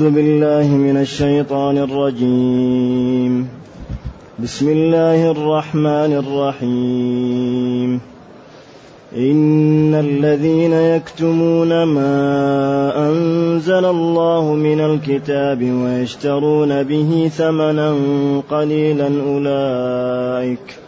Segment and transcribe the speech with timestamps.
[0.00, 3.48] أعوذ بالله من الشيطان الرجيم.
[4.42, 8.00] بسم الله الرحمن الرحيم.
[9.16, 17.96] إن الذين يكتمون ما أنزل الله من الكتاب ويشترون به ثمنا
[18.50, 20.87] قليلا أولئك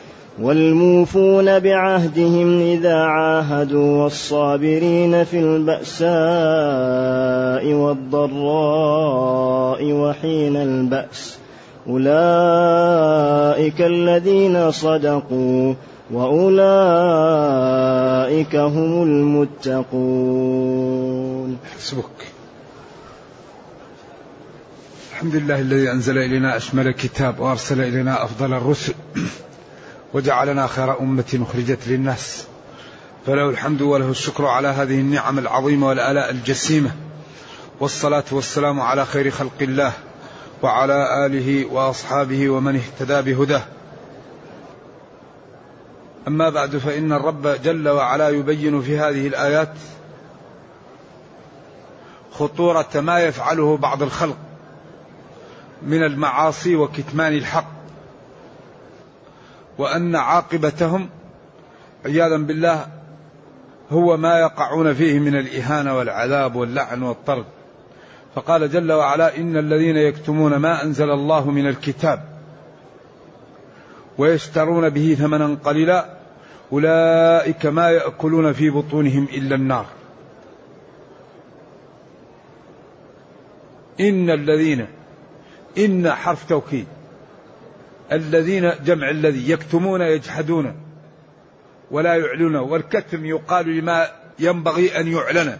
[0.41, 6.11] والموفون بعهدهم إذا عاهدوا والصابرين في البأساء
[7.73, 11.37] والضراء وحين البأس
[11.87, 15.73] أولئك الذين صدقوا
[16.11, 16.55] وأولئك
[18.55, 19.81] هم المتقون.
[21.77, 22.03] حسبك
[25.11, 28.93] الحمد لله الذي أنزل إلينا أشمل كتاب وأرسل إلينا أفضل الرسل.
[30.13, 32.47] وجعلنا خير أمة أخرجت للناس.
[33.25, 36.91] فله الحمد وله الشكر على هذه النعم العظيمة والآلاء الجسيمة.
[37.79, 39.93] والصلاة والسلام على خير خلق الله
[40.63, 43.61] وعلى آله وأصحابه ومن اهتدى بهداه.
[46.27, 49.73] أما بعد فإن الرب جل وعلا يبين في هذه الآيات
[52.31, 54.37] خطورة ما يفعله بعض الخلق
[55.81, 57.80] من المعاصي وكتمان الحق.
[59.81, 61.09] وأن عاقبتهم
[62.05, 62.87] عياذا بالله
[63.91, 67.45] هو ما يقعون فيه من الإهانة والعذاب واللعن والطرد.
[68.35, 72.23] فقال جل وعلا إن الذين يكتمون ما أنزل الله من الكتاب
[74.17, 76.05] ويشترون به ثمنا قليلا
[76.71, 79.85] أولئك ما يأكلون في بطونهم إلا النار.
[83.99, 84.87] إن الذين
[85.77, 86.87] إن حرف توكيد
[88.11, 90.75] الذين جمع الذي يكتمون يجحدون
[91.91, 92.55] ولا يعلنون.
[92.55, 94.07] والكتم يقال لما
[94.39, 95.57] ينبغي أن يعلن.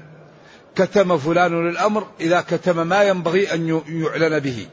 [0.75, 4.67] كتم فلان الأمر إذا كتم ما ينبغي أن يعلن به.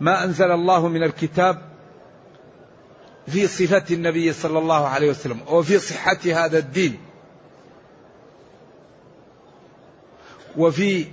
[0.00, 1.62] ما أنزل الله من الكتاب
[3.26, 7.00] في صفة النبي صلى الله عليه وسلم وفي صحة هذا الدين.
[10.56, 11.06] وفي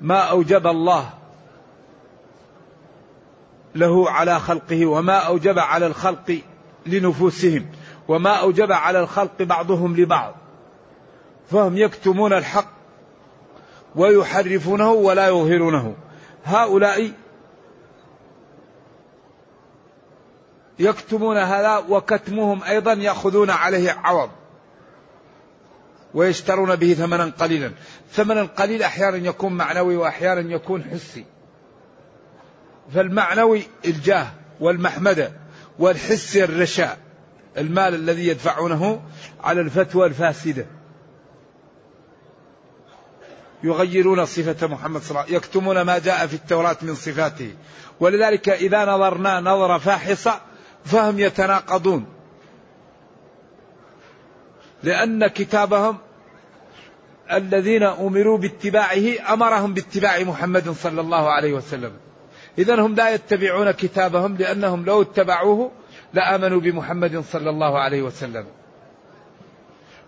[0.00, 1.10] ما أوجب الله
[3.76, 6.40] له على خلقه وما أوجب على الخلق
[6.86, 7.66] لنفوسهم
[8.08, 10.34] وما أوجب على الخلق بعضهم لبعض.
[11.50, 12.72] فهم يكتمون الحق
[13.94, 15.94] ويحرفونه ولا يظهرونه.
[16.44, 17.12] هؤلاء
[20.78, 24.30] يكتمون هذا وكتمهم أيضا يأخذون عليه عوض
[26.14, 27.72] ويشترون به ثمنا قليلا.
[28.10, 31.24] ثمنا قليل أحيانا يكون معنوي وأحيانا يكون حسي.
[32.94, 34.26] فالمعنوي الجاه
[34.60, 35.32] والمحمدة
[35.78, 36.98] والحس الرشاء
[37.58, 39.02] المال الذي يدفعونه
[39.40, 40.66] على الفتوى الفاسدة.
[43.62, 47.54] يغيرون صفة محمد صلى الله عليه وسلم يكتمون ما جاء في التوراة من صفاته.
[48.00, 50.40] ولذلك إذا نظرنا نظرة فاحصة
[50.84, 52.06] فهم يتناقضون.
[54.82, 55.98] لأن كتابهم
[57.32, 61.92] الذين أمروا باتباعه أمرهم باتباع محمد صلى الله عليه وسلم.
[62.58, 65.70] إذا هم لا يتبعون كتابهم لأنهم لو اتبعوه
[66.14, 68.46] لآمنوا بمحمد صلى الله عليه وسلم.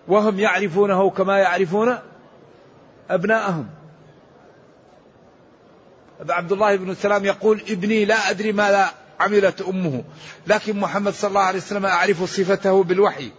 [0.08, 1.98] وهم يعرفونه كما يعرفون
[3.10, 3.66] أبناءهم.
[6.28, 8.90] عبد الله بن سلام يقول ابني لا أدري ماذا
[9.20, 10.04] عملت أمه
[10.46, 13.32] لكن محمد صلى الله عليه وسلم أعرف صفته بالوحي.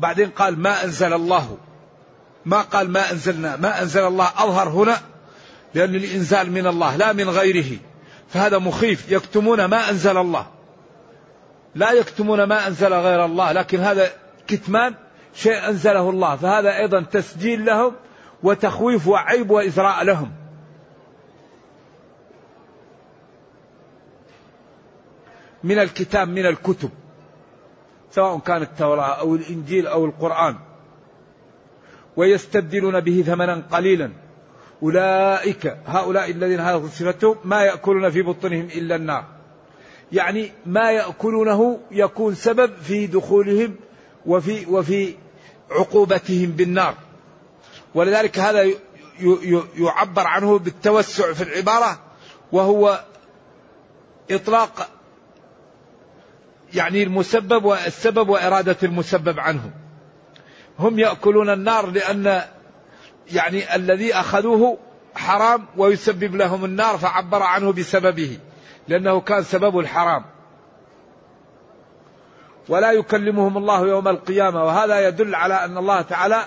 [0.00, 1.58] بعدين قال ما أنزل الله.
[2.44, 3.56] ما قال ما أنزلنا.
[3.56, 4.96] ما أنزل الله أظهر هنا
[5.74, 7.78] لأن الإنزال من الله لا من غيره.
[8.28, 9.12] فهذا مخيف.
[9.12, 10.46] يكتمون ما أنزل الله.
[11.74, 14.10] لا يكتمون ما أنزل غير الله لكن هذا
[14.46, 14.94] كتمان
[15.34, 16.36] شيء أنزله الله.
[16.36, 17.92] فهذا أيضا تسجيل لهم
[18.42, 20.32] وتخويف وعيب وإزراء لهم.
[25.64, 26.90] من الكتاب من الكتب.
[28.10, 30.56] سواء كان التوراة أو الإنجيل أو القرآن.
[32.16, 34.10] ويستبدلون به ثمنا قليلا.
[34.82, 39.24] أولئك هؤلاء الذين هذا صفتهم ما يأكلون في بطونهم إلا النار.
[40.12, 43.76] يعني ما يأكلونه يكون سبب في دخولهم
[44.26, 45.14] وفي وفي
[45.70, 46.94] عقوبتهم بالنار.
[47.94, 48.70] ولذلك هذا
[49.76, 51.98] يعبر عنه بالتوسع في العبارة
[52.52, 53.04] وهو
[54.30, 54.88] إطلاق
[56.74, 59.70] يعني المسبب والسبب وإرادة المسبب عنه.
[60.78, 62.42] هم يأكلون النار لأن
[63.32, 64.78] يعني الذي أخذوه
[65.14, 68.38] حرام ويسبب لهم النار فعبر عنه بسببه
[68.88, 70.24] لأنه كان سبب الحرام.
[72.68, 76.44] ولا يكلمهم الله يوم القيامة وهذا يدل على أن الله تعالى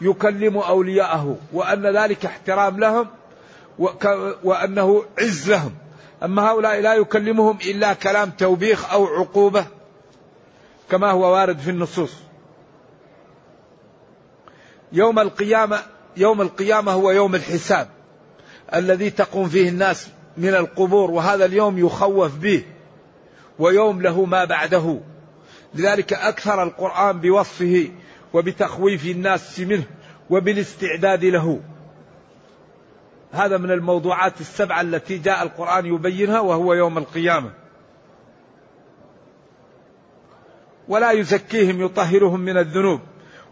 [0.00, 3.06] يكلم أولياءه وأن ذلك احترام لهم
[4.44, 5.74] وأنه عز لهم.
[6.22, 9.66] أما هؤلاء لا يكلمهم إلا كلام توبيخ أو عقوبة
[10.90, 12.12] كما هو وارد في النصوص.
[14.92, 15.82] يوم القيامة
[16.16, 17.88] يوم القيامة هو يوم الحساب
[18.74, 22.62] الذي تقوم فيه الناس من القبور وهذا اليوم يخوف به
[23.58, 25.00] ويوم له ما بعده.
[25.74, 27.88] لذلك أكثر القرآن بوصفه
[28.32, 29.84] وبتخويف الناس منه
[30.30, 31.60] وبالاستعداد له.
[33.36, 37.50] هذا من الموضوعات السبعة التي جاء القرآن يبينها وهو يوم القيامة.
[40.88, 43.00] ولا يزكيهم يطهرهم من الذنوب.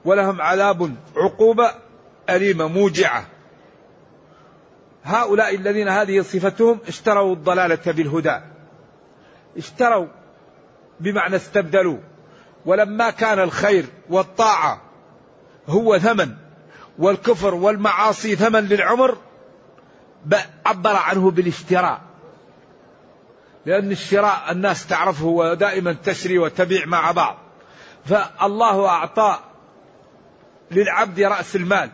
[0.04, 1.70] ولهم عذاب عقوبة
[2.30, 3.26] أليمة موجعة.
[5.04, 8.40] هؤلاء الذين هذه صفتهم اشتروا الضلالة بالهدى.
[9.56, 10.06] اشتروا
[11.00, 11.98] بمعنى استبدلوا.
[12.66, 14.82] ولما كان الخير والطاعة
[15.68, 16.34] هو ثمن
[16.98, 19.16] والكفر والمعاصي ثمن للعمر
[20.66, 22.00] عبر عنه بالاشتراء
[23.66, 27.36] لأن الشراء الناس تعرفه ودائما تشري وتبيع مع بعض.
[28.04, 29.38] فالله أعطى
[30.70, 31.90] للعبد رأس المال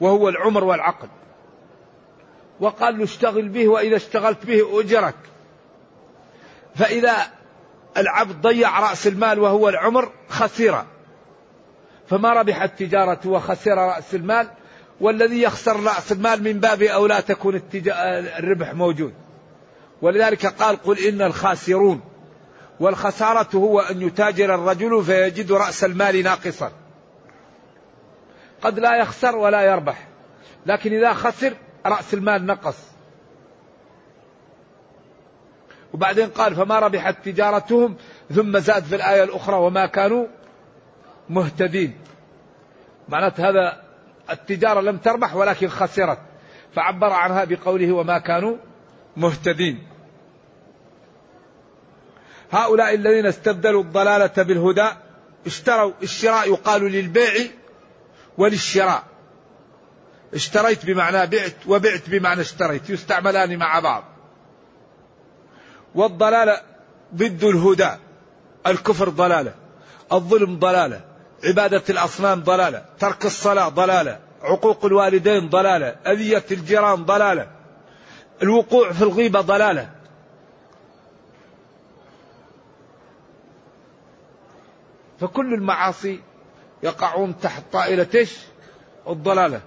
[0.00, 1.08] وهو العمر والعقل
[2.60, 5.14] وقال له اشتغل به وإذا اشتغلت به أجرك.
[6.74, 7.16] فإذا
[7.96, 10.84] العبد ضيع رأس المال وهو العمر خسر.
[12.08, 14.48] فما ربحت تجارته وخسر رأس المال
[15.00, 19.14] والذي يخسر رأس المال من باب أولى تكون الربح موجود.
[20.02, 22.00] ولذلك قال قل إن الخاسرون.
[22.80, 26.72] والخسارة هو أن يتاجر الرجل فيجد رأس المال ناقصا.
[28.62, 30.08] قد لا يخسر ولا يربح.
[30.66, 31.54] لكن إذا خسر
[31.86, 32.76] رأس المال نقص.
[35.94, 37.96] وبعدين قال فما ربحت تجارتهم
[38.34, 40.26] ثم زاد في الآية الأخرى وما كانوا
[41.28, 41.98] مهتدين.
[43.08, 43.89] معناته هذا
[44.30, 46.18] التجارة لم تربح ولكن خسرت.
[46.74, 48.56] فعبر عنها بقوله وما كانوا
[49.16, 49.86] مهتدين.
[52.50, 54.88] هؤلاء الذين استبدلوا الضلالة بالهدى
[55.46, 57.46] اشتروا الشراء يقال للبيع
[58.38, 59.02] وللشراء.
[60.34, 64.04] اشتريت بمعنى بعت وبعت بمعنى اشتريت يستعملان مع بعض.
[65.94, 66.60] والضلالة
[67.14, 67.90] ضد الهدى
[68.66, 69.54] الكفر ضلالة
[70.12, 71.09] الظلم ضلالة.
[71.44, 77.50] عبادة الأصنام ضلالة ترك الصلاة ضلالة عقوق الوالدين ضلالة أذية الجيران ضلالة
[78.42, 79.90] الوقوع في الغيبة ضلالة.
[85.20, 86.20] فكل المعاصي
[86.82, 88.38] يقعون تحت طائلة إيش؟
[89.08, 89.60] الضلالة.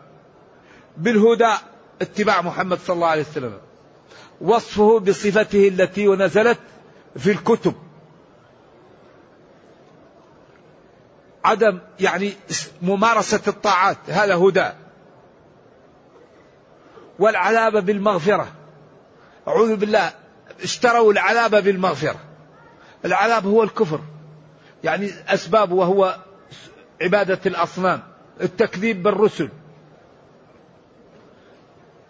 [0.97, 1.53] بالهدى
[2.01, 3.57] اتباع محمد صلى الله عليه وسلم.
[4.41, 6.59] وصفه بصفته التي نزلت
[7.17, 7.73] في الكتب.
[11.45, 12.33] عدم يعني
[12.81, 14.69] ممارسة الطاعات هذا هدى.
[17.19, 18.47] والعذاب بالمغفرة.
[19.47, 20.11] أعوذ بالله
[20.63, 22.19] اشتروا العذاب بالمغفرة.
[23.05, 23.99] العذاب هو الكفر.
[24.83, 26.17] يعني أسباب وهو
[27.01, 28.03] عبادة الأصنام
[28.41, 29.49] التكذيب بالرسل.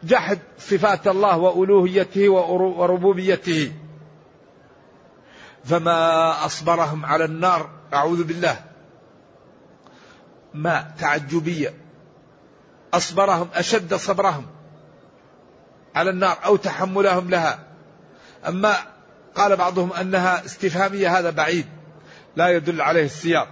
[0.04, 3.72] جحد صفات الله وألوهيته وربوبيته.
[5.66, 8.73] فما أصبرهم على النار أعوذ بالله.
[10.54, 11.74] ما تعجبية.
[12.94, 14.46] أصبرهم أشد صبرهم
[15.96, 17.60] على النار أو تحملهم لها.
[18.48, 18.76] أما
[19.36, 21.66] قال بعضهم أنها استفهامية هذا بعيد.
[22.36, 23.48] لا يدل عليه السياق.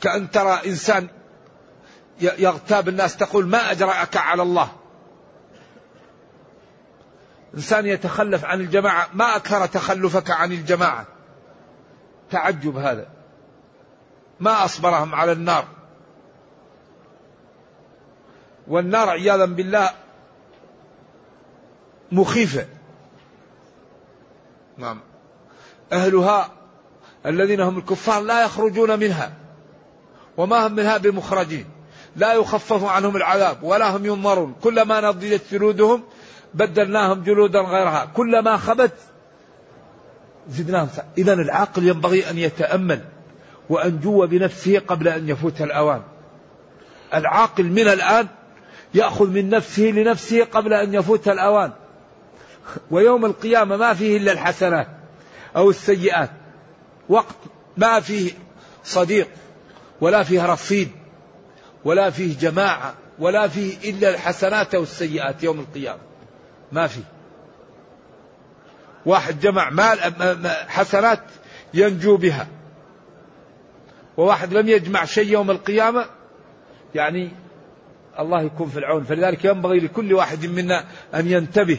[0.00, 1.08] كأن ترى إنسان
[2.20, 4.72] يغتاب الناس تقول ما أجرأك على الله؟
[7.54, 11.06] إنسان يتخلف عن الجماعة ما أكثر تخلفك عن الجماعة.
[12.30, 13.06] تعجب هذا.
[14.40, 15.64] ما أصبرهم على النار.
[18.68, 19.90] والنار عياذا بالله
[22.12, 22.66] مخيفة.
[24.78, 25.00] نعم.
[25.92, 26.50] أهلها
[27.26, 29.32] الذين هم الكفار لا يخرجون منها.
[30.36, 31.66] وما هم منها بمخرجين.
[32.16, 34.54] لا يخفف عنهم العذاب ولا هم ينظرون.
[34.62, 36.04] كلما نضجت جلودهم
[36.54, 38.04] بدلناهم جلودا غيرها.
[38.04, 38.94] كلما خبت
[40.50, 40.88] زدناهم
[41.18, 43.04] إذا العاقل ينبغي أن يتأمل
[43.68, 46.02] وأنجو بنفسه قبل أن يفوت الأوان.
[47.14, 48.26] العاقل من الآن
[48.94, 51.72] يأخذ من نفسه لنفسه قبل أن يفوت الأوان.
[52.90, 54.88] ويوم القيامة ما فيه إلا الحسنات
[55.56, 56.30] أو السيئات.
[57.08, 57.36] وقت
[57.76, 58.32] ما فيه
[58.84, 59.28] صديق
[60.00, 60.90] ولا فيه رصيد
[61.84, 66.00] ولا فيه جماعة ولا فيه إلا الحسنات أو السيئات يوم القيامة.
[66.72, 67.19] ما فيه.
[69.06, 69.98] واحد جمع مال
[70.68, 71.20] حسنات
[71.74, 72.46] ينجو بها.
[74.16, 76.06] وواحد لم يجمع شيء يوم القيامة
[76.94, 77.30] يعني
[78.18, 79.04] الله يكون في العون.
[79.04, 81.78] فلذلك ينبغي لكل واحد منا أن ينتبه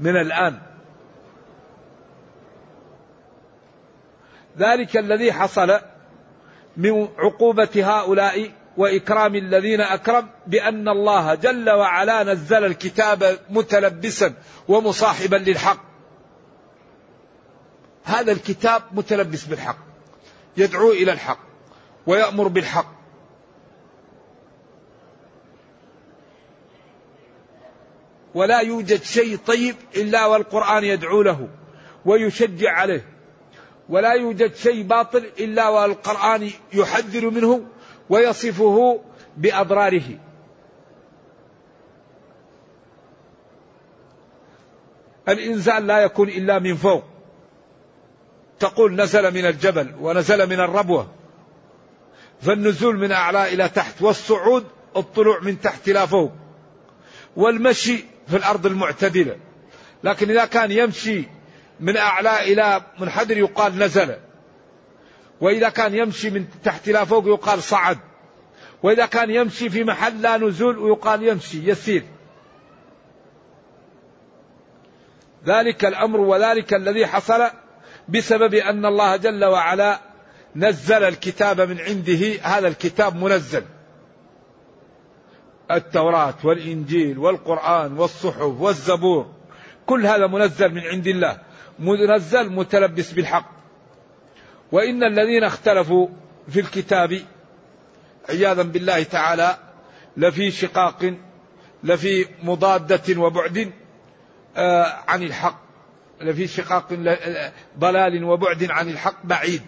[0.00, 0.58] من الآن.
[4.58, 5.80] ذلك الذي حصل
[6.76, 14.34] من عقوبة هؤلاء وإكرام الذين أكرم بأن الله جل وعلا نزل الكتاب متلبسا
[14.68, 15.87] ومصاحبا للحق.
[18.08, 19.78] هذا الكتاب متلبس بالحق
[20.56, 21.38] يدعو إلى الحق
[22.06, 22.98] ويأمر بالحق.
[28.34, 31.48] ولا يوجد شيء طيب إلا والقرآن يدعو له
[32.04, 33.04] ويشجع عليه.
[33.88, 37.64] ولا يوجد شيء باطل إلا والقرآن يحذر منه
[38.10, 39.00] ويصفه
[39.36, 40.18] بأضراره.
[45.28, 47.17] الإنسان لا يكون إلا من فوق.
[48.58, 51.08] تقول نزل من الجبل ونزل من الربوة.
[52.40, 56.32] فالنزول من أعلى إلى تحت والصعود الطلوع من تحت إلى فوق
[57.36, 59.36] والمشي في الأرض المعتدلة.
[60.04, 61.24] لكن إذا كان يمشي
[61.80, 64.16] من أعلى إلى منحدر يقال نزل
[65.40, 67.98] وإذا كان يمشي من تحت إلى فوق يقال صعد
[68.82, 72.04] وإذا كان يمشي في محل لا نزول ويقال يمشي يسير.
[75.46, 77.50] ذلك الأمر وذلك الذي حصل
[78.08, 80.00] بسبب أن الله جل وعلا
[80.56, 83.64] نزل الكتاب من عنده هذا الكتاب منزل.
[85.70, 89.34] التوراة والإنجيل والقرآن والصحف والزبور
[89.86, 91.38] كل هذا منزل من عند الله
[91.78, 93.50] منزل متلبس بالحق.
[94.72, 96.08] وإن الذين اختلفوا
[96.48, 97.20] في الكتاب
[98.28, 99.56] عياذا بالله تعالى
[100.16, 101.14] لفي شقاق
[101.84, 103.72] لفي مضادة وبعد
[104.56, 105.67] آه، عن الحق.
[106.20, 106.92] لفي شقاق
[107.78, 109.62] ضلال وبعد عن الحق بعيد.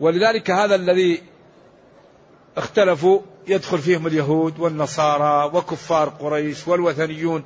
[0.00, 1.22] ولذلك هذا الذي
[2.56, 7.44] اختلفوا يدخل فيهم اليهود والنصارى وكفار قريش والوثنيون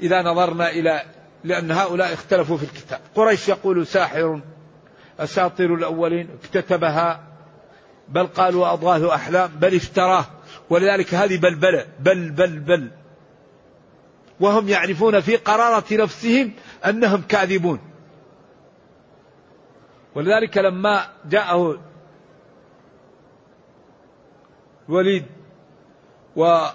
[0.00, 1.02] إذا نظرنا إلى
[1.44, 3.00] لأن هؤلاء اختلفوا في الكتاب.
[3.14, 4.40] قريش يقول ساحر
[5.18, 7.20] أساطير الأولين اكتتبها
[8.08, 10.26] بل قالوا أضغاث أحلام بل افتراه
[10.70, 12.90] ولذلك هذه بلبلة بل بل بل
[14.40, 16.52] وهم يعرفون في قرارة نفسهم
[16.86, 17.80] أنهم كاذبون.
[20.14, 21.80] ولذلك لما جاءه
[24.88, 25.26] الوليد
[26.36, 26.74] وقالوا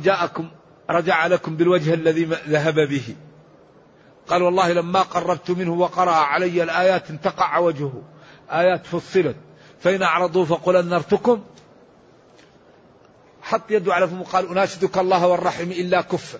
[0.00, 0.48] جاءكم
[0.90, 3.16] رجع لكم بالوجه الذي ذهب به.
[4.26, 8.02] قال والله لما قربت منه وقرأ علي الآيات انتقع وجهه.
[8.50, 9.36] آيات فصلت.
[9.80, 11.42] فإن أعرضوا فقل أنرتكم
[13.52, 16.38] حط يده على فمه قال أناشدك الله والرحم إلا كف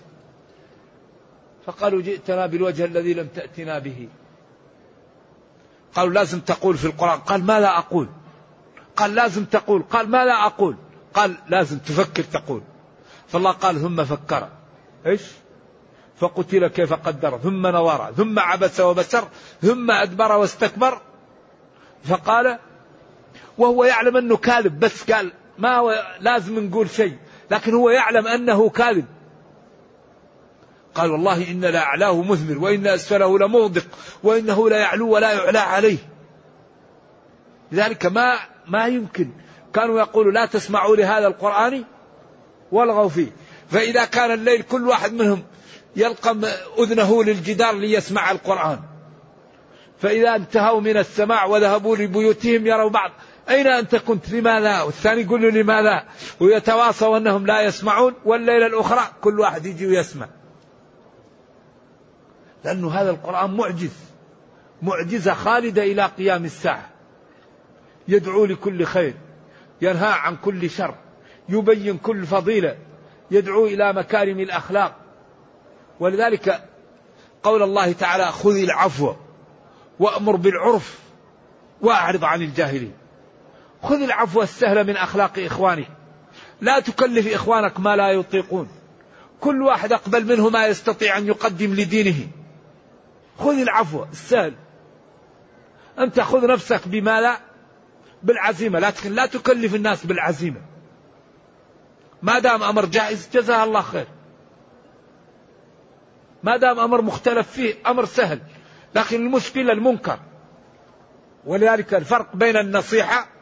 [1.65, 4.09] فقالوا جئتنا بالوجه الذي لم تأتنا به.
[5.95, 7.19] قالوا لازم تقول في القرآن.
[7.19, 8.09] قال ما لا أقول.
[8.95, 9.83] قال لازم تقول.
[9.83, 10.75] قال ما لا أقول.
[11.13, 12.61] قال لازم تفكر تقول.
[13.27, 14.49] فالله قال ثم فكر.
[15.05, 15.21] إيش؟
[16.17, 17.37] فقتل كيف قدر.
[17.37, 19.27] ثم نظر ثم عبس وبسر.
[19.61, 21.01] ثم أدبر واستكبر.
[22.03, 22.59] فقال
[23.57, 27.17] وهو يعلم أنه كاذب بس قال ما لازم نقول شيء
[27.51, 29.05] لكن هو يعلم أنه كاذب.
[30.95, 33.85] قال والله إن لأعلاه مثمر وإن أسفله لمغدق
[34.23, 35.97] وإنه لا يعلو ولا يعلى عليه.
[37.71, 39.29] لذلك ما ما يمكن.
[39.73, 41.83] كانوا يقولوا لا تسمعوا لهذا القرآن
[42.71, 43.31] والغوا فيه.
[43.71, 45.43] فإذا كان الليل كل واحد منهم
[45.95, 46.37] يلقى
[46.79, 48.79] أذنه للجدار ليسمع القرآن.
[49.99, 53.11] فإذا انتهوا من السماع وذهبوا لبيوتهم يروا بعض
[53.49, 56.03] أين أنت كنت؟ لماذا؟ والثاني يقول له لماذا؟
[56.39, 60.27] ويتواصوا أنهم لا يسمعون والليلة الأخرى كل واحد يجي ويسمع.
[62.63, 63.93] لأن هذا القرآن معجز.
[64.81, 66.89] معجزة خالدة إلى قيام الساعة.
[68.07, 69.13] يدعو لكل خير.
[69.81, 70.95] ينهى عن كل شر.
[71.49, 72.77] يبين كل فضيلة.
[73.31, 74.95] يدعو إلى مكارم الأخلاق.
[75.99, 76.69] ولذلك
[77.43, 79.13] قول الله تعالى خذ العفو
[79.99, 80.99] وأمر بالعرف
[81.81, 83.02] وأعرض عن الجاهلين.
[83.83, 85.87] خذ العفو السهل من أخلاق إخوانك
[86.61, 88.67] لا تكلف إخوانك ما لا يطيقون.
[89.39, 92.27] كل واحد أقبل منه ما يستطيع أن يقدم لدينه.
[93.39, 94.53] خذ العفو السهل.
[95.99, 97.39] أنت خذ نفسك بما لا
[98.23, 98.79] بالعزيمة.
[98.79, 100.61] لكن لا تكلف الناس بالعزيمة.
[102.21, 104.07] ما دام أمر جائز جزاه الله خير.
[106.43, 108.39] ما دام أمر مختلف فيه أمر سهل.
[108.95, 110.19] لكن المشكلة المنكر.
[111.45, 113.32] ولذلك الفرق بين النصيحة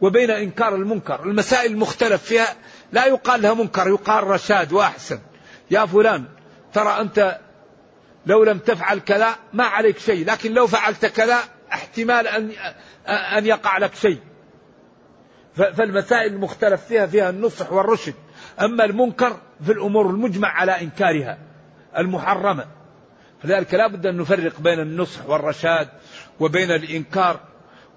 [0.00, 1.24] وبين إنكار المنكر.
[1.24, 2.56] المسائل المختلف فيها.
[2.92, 5.18] لا يقال لها منكر يقال رشاد وأحسن.
[5.70, 6.24] يا فلان
[6.72, 7.38] ترى أنت
[8.26, 11.38] لو لم تفعل كذا ما عليك شيء لكن لو فعلت كذا
[11.72, 12.50] احتمال أن
[13.08, 14.18] أن يقع لك شيء.
[15.54, 18.14] فالمسائل المختلف فيها فيها النصح والرشد.
[18.60, 21.38] أما المنكر في الأمور المجمع على إنكارها
[21.98, 22.64] المحرمة.
[23.44, 25.88] لذلك لا بد أن نفرق بين النصح والرشاد
[26.40, 27.40] وبين الإنكار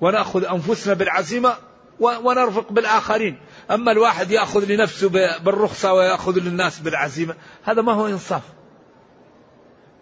[0.01, 1.53] ونأخذ أنفسنا بالعزيمة
[1.99, 3.37] ونرفق بالآخرين.
[3.71, 5.09] أما الواحد يأخذ لنفسه
[5.39, 8.41] بالرخصة ويأخذ للناس بالعزيمة هذا ما هو إنصاف.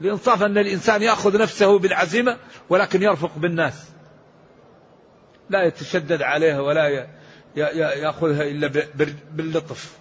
[0.01, 2.38] الإنصاف أن الإنسان يأخذ نفسه بالعزيمة
[2.69, 3.89] ولكن يرفق بالناس.
[5.49, 7.08] لا يتشدد عليها ولا
[7.56, 8.67] يأخذها إلا
[9.34, 9.97] باللطف.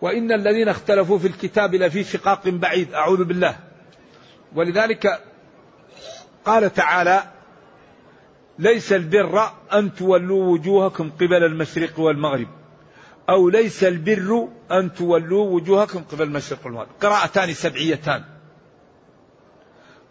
[0.00, 3.56] وإن الذين اختلفوا في الكتاب لفي شقاق بعيد أعوذ بالله.
[4.54, 5.20] ولذلك
[6.44, 7.22] قال تعالى
[8.58, 12.48] ليس البر أن تولوا وجوهكم قبل المشرق والمغرب
[13.28, 16.88] أو ليس البر أن تولوا وجوهكم قبل المشرق والمغرب.
[17.00, 18.24] قراءتان سبعيتان.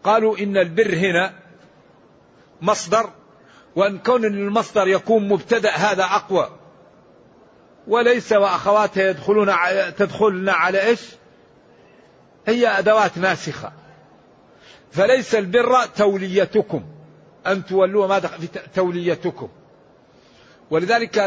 [0.04, 1.34] قالوا إن البر هنا
[2.62, 3.10] مصدر
[3.76, 6.50] وأن كون المصدر يكون مبتدأ هذا أقوى.
[7.88, 9.52] وليس وأخواتها يدخلون
[9.98, 11.02] تدخلن على إيش؟
[12.48, 13.72] هي أدوات ناسخة.
[14.92, 16.95] فليس البر توليتكم.
[17.48, 19.50] أن تولوا ما دخل في توليتكم.
[20.72, 21.18] ولذلك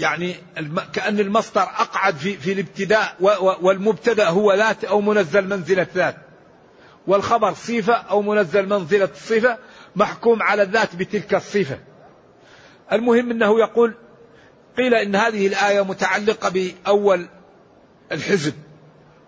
[0.00, 0.34] يعني
[0.92, 3.16] كأن المصدر أقعد في, في الابتداء
[3.62, 6.16] والمبتدأ هو ذات أو منزل منزلة ذات
[7.06, 9.58] والخبر صفة أو منزل منزلة الصفة
[9.96, 11.78] محكوم على الذات بتلك الصفة.
[12.92, 13.94] المهم أنه يقول
[14.76, 17.28] قيل إن هذه الآية متعلقة بأول
[18.12, 18.54] الحزب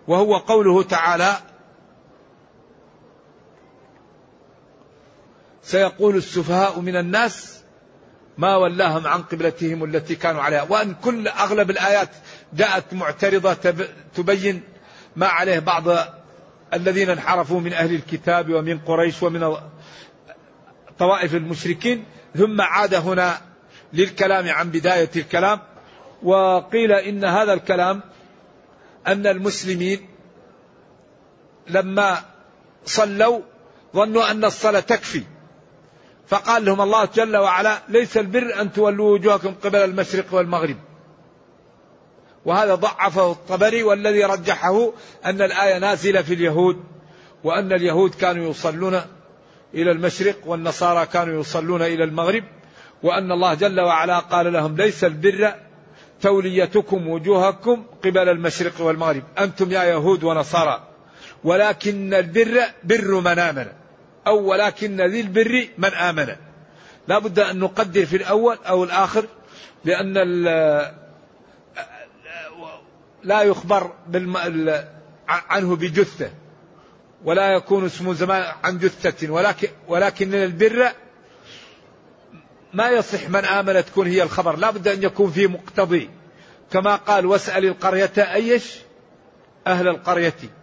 [0.07, 1.37] وهو قوله تعالى
[5.69, 7.59] سيقول السفهاء من الناس
[8.37, 10.65] ما ولاهم عن قبلتهم التي كانوا عليها.
[10.69, 12.09] وأن كل أغلب الآيات
[12.53, 13.53] جاءت معترضة
[14.15, 14.63] تبين
[15.15, 15.83] ما عليه بعض
[16.73, 19.57] الذين انحرفوا من أهل الكتاب ومن قريش ومن
[20.99, 22.05] طوائف المشركين
[22.35, 23.41] ثم عاد هنا
[23.93, 25.59] للكلام عن بداية الكلام.
[26.23, 28.01] وقيل إن هذا الكلام
[29.07, 30.07] أن المسلمين
[31.67, 32.17] لما
[32.85, 33.39] صلوا
[33.95, 35.23] ظنوا أن الصلاة تكفي.
[36.29, 40.77] فقال لهم الله جل وعلا ليس البر أن تولوا وجوهكم قبل المشرق والمغرب.
[42.45, 44.91] وهذا ضعفه الطبري والذي رجحه
[45.25, 46.83] أن الآية نازلة في اليهود
[47.43, 49.01] وأن اليهود كانوا يصلون
[49.73, 52.43] إلى المشرق والنصارى كانوا يصلون إلى المغرب
[53.03, 55.53] وأن الله جل وعلا قال لهم ليس البر
[56.21, 59.23] توليتكم وجوهكم قبل المشرق والمغرب.
[59.39, 60.87] أنتم يا يهود ونصارى.
[61.43, 63.78] ولكن البر بر من آمن
[64.29, 66.35] أو ولكن ذي البر من آمن.
[67.07, 69.25] لا بد أن نقدر في الأول أو الآخر
[69.85, 70.13] لأن
[73.23, 73.93] لا يخبر
[75.27, 76.31] عنه بجثة
[77.23, 80.91] ولا يكون اسمه زمان عن جثة ولكن ولكن البر
[82.73, 84.55] ما يصح من آمن تكون هي الخبر.
[84.55, 86.09] لا بد أن يكون فيه مقتضي.
[86.71, 88.75] كما قال واسأل القرية أيش؟
[89.67, 90.58] أهل القرية.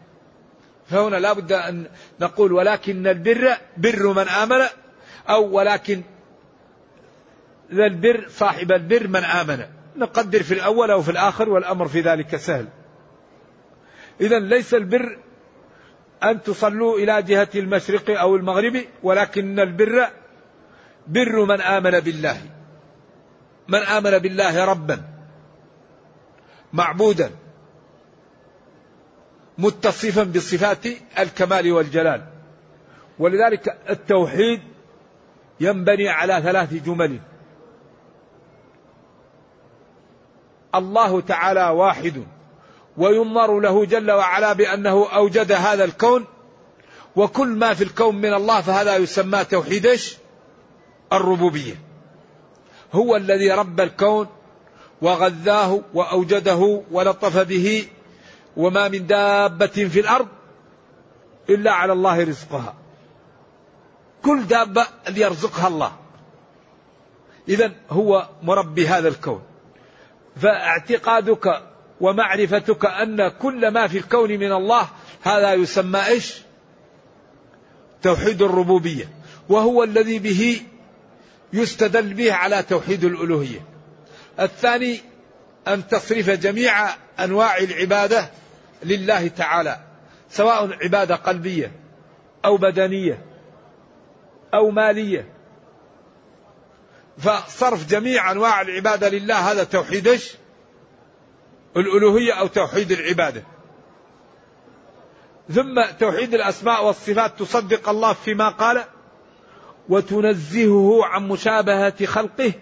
[0.88, 1.86] فهنا لا بد أن
[2.20, 4.66] نقول ولكن البر بر من آمن
[5.28, 6.02] أو ولكن
[7.72, 9.66] ذا البر صاحب البر من آمن.
[9.96, 12.68] نقدر في الأول أو في الآخر والأمر في ذلك سهل.
[14.20, 15.18] إذا ليس البر
[16.24, 20.08] أن تصلوا إلى جهة المشرق أو المغرب ولكن البر
[21.06, 22.36] بر من آمن بالله.
[23.68, 25.02] من آمن بالله ربا
[26.72, 27.30] معبودا.
[29.58, 30.86] متصفا بصفات
[31.18, 32.22] الكمال والجلال.
[33.18, 34.60] ولذلك التوحيد
[35.60, 37.20] ينبني على ثلاث جمل.
[40.74, 42.24] الله تعالى واحد
[42.96, 46.24] وينظر له جل وعلا بأنه أوجد هذا الكون
[47.16, 49.88] وكل ما في الكون من الله فهذا يسمى توحيد
[51.12, 51.74] الربوبية.
[52.92, 54.26] هو الذي رب الكون
[55.02, 57.88] وغذاه وأوجده ولطف به
[58.56, 60.28] وما من دابة في الأرض
[61.50, 62.74] إلا على الله رزقها.
[64.22, 65.92] كل دابة يرزقها الله.
[67.48, 69.42] إذا هو مربي هذا الكون.
[70.36, 71.62] فاعتقادك
[72.00, 74.88] ومعرفتك أن كل ما في الكون من الله
[75.22, 76.42] هذا يسمى إيش؟
[78.02, 79.08] توحيد الربوبية.
[79.48, 80.60] وهو الذي به
[81.52, 83.60] يستدل به على توحيد الألوهية.
[84.40, 85.00] الثاني
[85.68, 86.88] أن تصرف جميع
[87.20, 88.30] أنواع العبادة
[88.84, 89.80] لله تعالى
[90.30, 91.72] سواء عبادة قلبية
[92.44, 93.24] أو بدنية
[94.54, 95.32] أو مالية.
[97.18, 100.20] فصرف جميع أنواع العبادة لله هذا توحيد
[101.76, 103.42] الألوهية أو توحيد العبادة.
[105.50, 108.84] ثم توحيد الأسماء والصفات تصدق الله فيما قال
[109.88, 112.52] وتنزهه عن مشابهة خلقه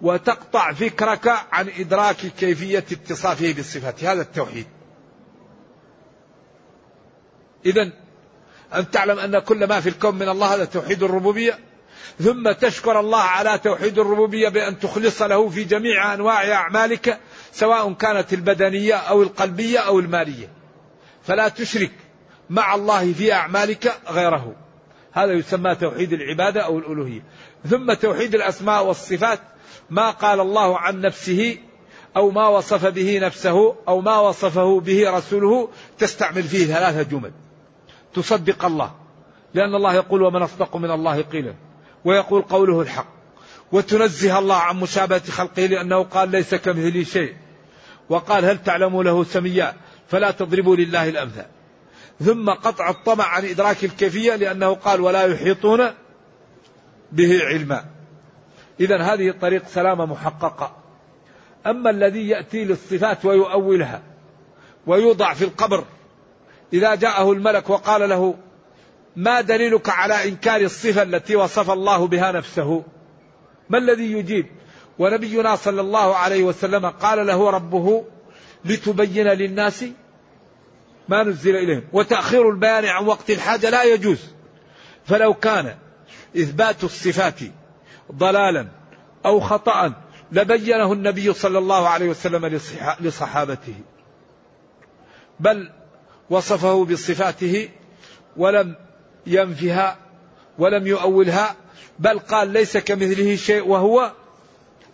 [0.00, 4.04] وتقطع فكرك عن إدراك كيفية اتصافه بالصفات.
[4.04, 4.66] هذا التوحيد.
[7.66, 7.90] إذا
[8.74, 11.58] أن تعلم أن كل ما في الكون من الله هذا توحيد الربوبية
[12.20, 17.18] ثم تشكر الله على توحيد الربوبية بأن تخلص له في جميع أنواع أعمالك
[17.52, 20.48] سواء كانت البدنية أو القلبية أو المالية.
[21.22, 21.92] فلا تشرك
[22.50, 24.56] مع الله في أعمالك غيره.
[25.12, 27.24] هذا يسمى توحيد العبادة أو الألوهية.
[27.70, 29.40] ثم توحيد الأسماء والصفات
[29.90, 31.58] ما قال الله عن نفسه
[32.16, 37.32] أو ما وصف به نفسه أو ما وصفه به رسوله تستعمل فيه ثلاثة جمل.
[38.14, 38.94] تصدق الله.
[39.54, 41.54] لأن الله يقول ومن أصدق من الله قيلا.
[42.04, 43.06] ويقول قوله الحق.
[43.72, 47.34] وتنزه الله عن مشابهة خلقه لأنه قال ليس كمثله شيء.
[48.08, 49.74] وقال هل تعلموا له سميا
[50.08, 51.46] فلا تضربوا لله الأمثال.
[52.20, 55.90] ثم قطع الطمع عن إدراك الكيفية لأنه قال ولا يحيطون
[57.12, 57.84] به علما.
[58.80, 60.76] إذا هذه طريق سلامة محققة.
[61.66, 64.02] أما الذي يأتي للصفات ويؤولها
[64.86, 65.84] ويوضع في القبر
[66.72, 68.34] إذا جاءه الملك وقال له
[69.16, 72.82] ما دليلك على إنكار الصفة التي وصف الله بها نفسه؟
[73.70, 74.46] ما الذي يجيب؟
[74.98, 78.04] ونبينا صلى الله عليه وسلم قال له ربه
[78.64, 79.84] لتبين للناس
[81.08, 84.18] ما نزل إليهم وتأخير البيان عن وقت الحاجة لا يجوز.
[85.04, 85.76] فلو كان
[86.36, 87.40] إثبات الصفات
[88.12, 88.68] ضلالا
[89.26, 89.92] أو خطأ
[90.32, 92.60] لبينه النبي صلى الله عليه وسلم
[93.00, 93.74] لصحابته.
[95.40, 95.70] بل
[96.32, 97.68] وصفه بصفاته
[98.36, 98.76] ولم
[99.26, 99.98] ينفها
[100.58, 101.56] ولم يؤولها
[101.98, 104.12] بل قال ليس كمثله شيء وهو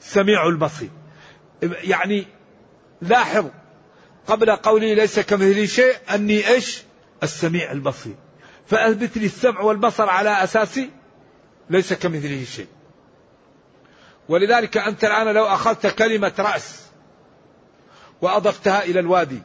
[0.00, 0.90] سميع البصير.
[1.62, 2.26] يعني
[3.02, 3.46] لاحظ
[4.26, 6.82] قبل قولي ليس كمثلي شيء أني إيش؟
[7.22, 8.14] السميع البصير.
[8.66, 10.80] فأثبت لي السمع والبصر على أساس
[11.70, 12.66] ليس كمثله شيء.
[14.28, 16.82] ولذلك أنت الآن لو أخذت كلمة رأس
[18.22, 19.42] وأضفتها إلى الوادي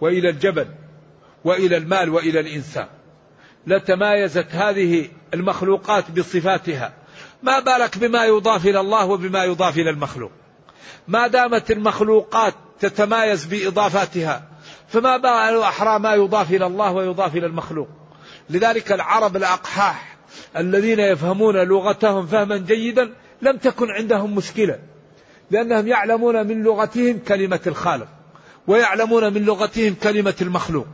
[0.00, 0.81] وإلى الجبل
[1.44, 2.86] وإلى المال وإلى الإنسان.
[3.66, 6.92] لتمايزت هذه المخلوقات بصفاتها.
[7.42, 10.30] ما بالك بما يضاف إلى الله وبما يضاف إلى المخلوق؟
[11.08, 14.42] ما دامت المخلوقات تتمايز بإضافاتها
[14.88, 17.88] فما بال أحرى ما يضاف إلى الله ويضاف إلى المخلوق؟
[18.50, 20.16] لذلك العرب الأقحاح
[20.56, 24.78] الذين يفهمون لغتهم فهما جيدا لم تكن عندهم مشكلة
[25.50, 28.08] لأنهم يعلمون من لغتهم كلمة الخالق
[28.66, 30.86] ويعلمون من لغتهم كلمة المخلوق.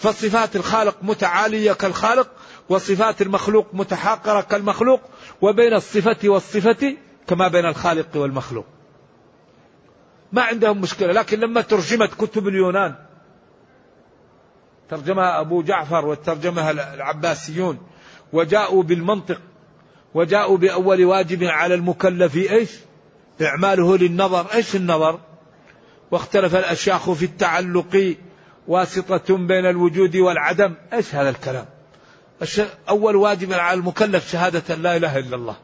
[0.00, 2.28] فصفات الخالق متعالية كالخالق
[2.68, 5.00] وصفات المخلوق متحاقرة كالمخلوق
[5.42, 8.64] وبين الصفة والصفة كما بين الخالق والمخلوق.
[10.32, 12.94] ما عندهم مشكلة لكن لما ترجمت كتب اليونان
[14.90, 17.78] ترجمها أبو جعفر وترجمها العباسيون
[18.32, 19.40] وجاءوا بالمنطق
[20.14, 22.70] وجاءوا بأول واجب على المكلف إيش؟
[23.42, 24.46] إعماله للنظر.
[24.54, 25.18] إيش النظر؟
[26.10, 28.16] واختلف الأشياخ في التعلق
[28.68, 30.74] واسطة بين الوجود والعدم.
[30.92, 31.66] إيش هذا الكلام؟
[32.88, 35.56] أول واجب على المكلف شهادة لا إله إلا الله.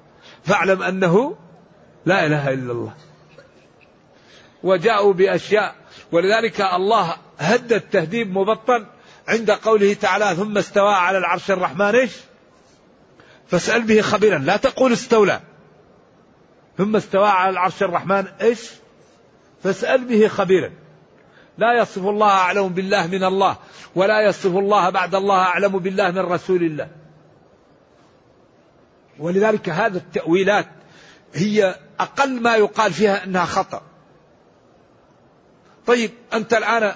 [0.45, 1.37] فاعلم أنه
[2.07, 2.95] لا إله إلا الله.
[4.63, 5.75] وجاءوا بأشياء.
[6.13, 8.87] ولذلك الله هد التهديد مبطن
[9.29, 12.13] عند قوله تعالى ثم استوى على العرش الرحمن إيش؟
[13.49, 14.39] فاسأل به خبيرا.
[14.39, 15.41] لا تقول استولى.
[16.79, 18.71] ثم استوى على العرش الرحمن إيش؟
[19.63, 20.71] فاسأل به خبيرا.
[21.59, 23.57] لا يصف الله أعلم بالله من الله
[23.95, 26.89] ولا يصف الله بعد الله أعلم بالله من رسول الله.
[29.19, 30.69] ولذلك هذا التأويلات
[31.35, 33.83] هي أقل ما يقال فيها أنها خطأ.
[35.87, 36.95] طيب أنت الآن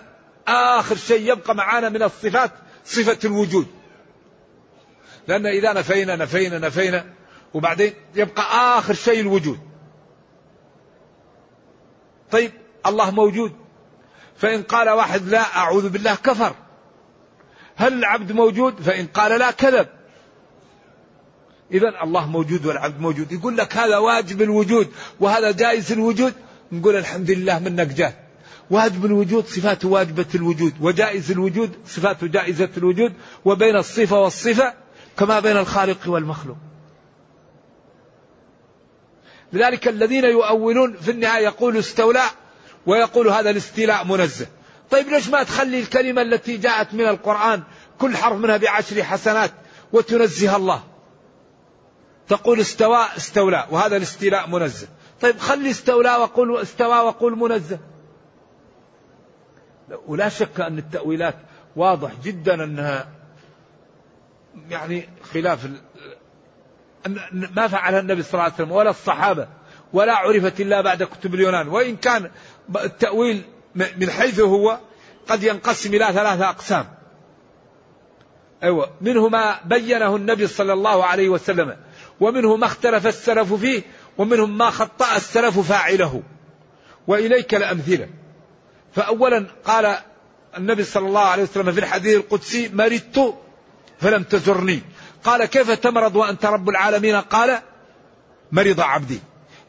[0.48, 2.50] آخر شيء يبقى معنا من الصفات
[2.84, 3.66] صفة الوجود.
[5.28, 7.04] لأن إذا نفينا نفينا نفينا
[7.54, 8.42] وبعدين يبقى
[8.78, 9.58] آخر شيء الوجود.
[12.30, 12.52] طيب
[12.86, 13.59] الله موجود.
[14.40, 16.54] فإن قال واحد لا أعوذ بالله كفر.
[17.76, 19.88] هل العبد موجود؟ فإن قال لا كذب.
[21.72, 23.32] إذا الله موجود والعبد موجود.
[23.32, 24.88] يقول لك هذا واجب الوجود
[25.20, 26.34] وهذا جائز الوجود.
[26.72, 28.12] نقول الحمد لله منك جاه
[28.70, 33.12] واجب الوجود صفاته واجبة الوجود وجائز الوجود صفاته جائزة الوجود
[33.44, 34.74] وبين الصفة والصفة
[35.18, 36.56] كما بين الخالق والمخلوق.
[39.52, 42.22] لذلك الذين يؤولون في النهاية يقول استولى
[42.86, 44.46] ويقول هذا الاستيلاء منزه.
[44.90, 47.62] طيب ليش ما تخلي الكلمة التي جاءت من القرآن
[47.98, 49.50] كل حرف منها بعشر حسنات
[49.92, 50.82] وتنزه الله؟
[52.28, 54.88] تقول استوى استولى وهذا الاستيلاء منزه.
[55.20, 57.78] طيب خلي استولى وقول استوى وقول منزه.
[60.06, 61.34] ولا شك أن التأويلات
[61.76, 63.08] واضح جدا أنها
[64.70, 65.68] يعني خلاف
[67.32, 69.48] ما فعل النبي صلى الله عليه وسلم ولا الصحابة
[69.92, 71.68] ولا عرفت إلا بعد كتب اليونان.
[71.68, 72.30] وإن كان
[72.76, 73.42] التأويل
[73.74, 74.78] من حيث هو
[75.28, 76.88] قد ينقسم إلى ثلاثة أقسام.
[78.62, 78.90] أيوة.
[79.00, 81.76] منه ما بينه النبي صلى الله عليه وسلم
[82.20, 83.82] ومنه ما اختلف السلف فيه
[84.18, 86.22] ومنهم ما خطأ السلف فاعله.
[87.06, 88.08] وإليك الأمثلة.
[88.94, 89.96] فأولا قال
[90.58, 93.34] النبي صلى الله عليه وسلم في الحديث القدسي مرضت
[94.00, 94.82] فلم تزرني.
[95.24, 97.58] قال كيف تمرض وأنت رب العالمين؟ قال
[98.52, 99.20] مرض عبدي.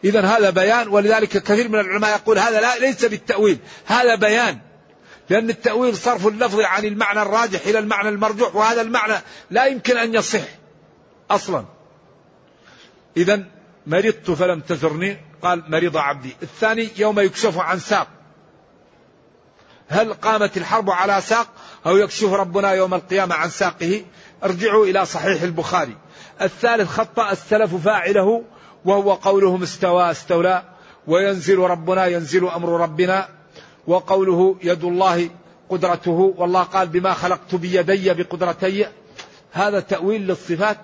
[0.03, 4.59] إذا هذا بيان ولذلك كثير من العلماء يقول هذا لا ليس بالتأويل هذا بيان
[5.29, 9.13] لأن التأويل صرف اللفظ عن المعنى الراجح إلى المعنى المرجوح وهذا المعنى
[9.51, 10.41] لا يمكن أن يصح
[11.31, 11.65] أصلا.
[13.17, 13.43] إذا
[13.87, 16.35] مرضت فلم تزرني قال مرض عبدي.
[16.43, 18.07] الثاني يوم يكشف عن ساق.
[19.87, 21.47] هل قامت الحرب على ساق
[21.85, 24.05] أو يكشف ربنا يوم القيامة عن ساقه؟
[24.43, 25.97] ارجعوا إلى صحيح البخاري.
[26.41, 28.43] الثالث خطأ السلف فاعله
[28.85, 30.63] وهو قولهم استوى استولى
[31.07, 33.29] وينزل ربنا ينزل أمر ربنا
[33.87, 35.29] وقوله يد الله
[35.69, 38.85] قدرته والله قال بما خلقت بيدي بقدرتي.
[39.51, 40.77] هذا تأويل للصفات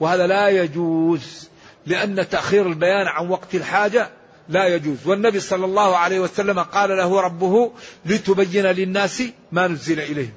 [0.00, 1.48] وهذا لا يجوز
[1.86, 4.10] لأن تأخير البيان عن وقت الحاجة
[4.48, 5.06] لا يجوز.
[5.06, 7.72] والنبي صلى الله عليه وسلم قال له ربه
[8.06, 10.32] لتبين للناس ما نزل إليهم.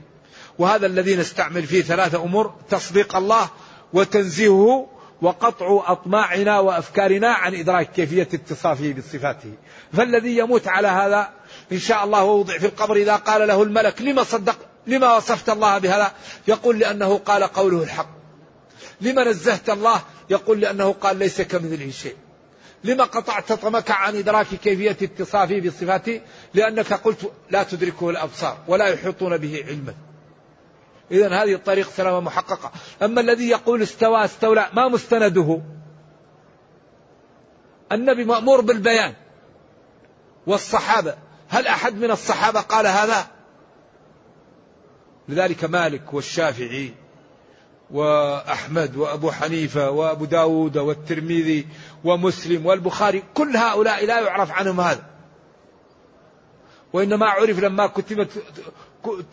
[0.59, 3.49] وهذا الذي نستعمل فيه ثلاثة أمور تصديق الله
[3.93, 4.87] وتنزيهه
[5.23, 9.53] وقطع أطماعنا وأفكارنا عن إدراك كيفية اتصافه بصفاته.
[9.93, 11.29] فالذي يموت على هذا
[11.71, 14.57] إن شاء الله ووضع في القبر إذا قال له الملك لما صدق
[14.87, 16.11] لما وصفت الله بهذا؟
[16.47, 18.09] يقول لأنه قال قوله الحق.
[19.01, 22.15] لما نزهت الله؟ يقول لأنه قال ليس كمثله شيء.
[22.83, 26.21] لما قطعت طمك عن إدراك كيفية اتصافه بصفاته؟
[26.53, 29.93] لأنك قلت لا تدركه الأبصار ولا يحيطون به علما.
[31.11, 32.71] إذا هذه الطريق سلامة محققة.
[33.01, 35.61] أما الذي يقول استوى استولى ما مستنده؟
[37.91, 39.13] النبي مأمور بالبيان
[40.47, 41.15] والصحابة.
[41.49, 43.27] هل أحد من الصحابة قال هذا؟
[45.29, 46.93] لذلك مالك والشافعي
[47.91, 51.67] وأحمد وأبو حنيفة وأبو داود والترمذي
[52.03, 55.03] ومسلم والبخاري كل هؤلاء لا يعرف عنهم هذا.
[56.93, 58.29] وإنما عرف لما كتبت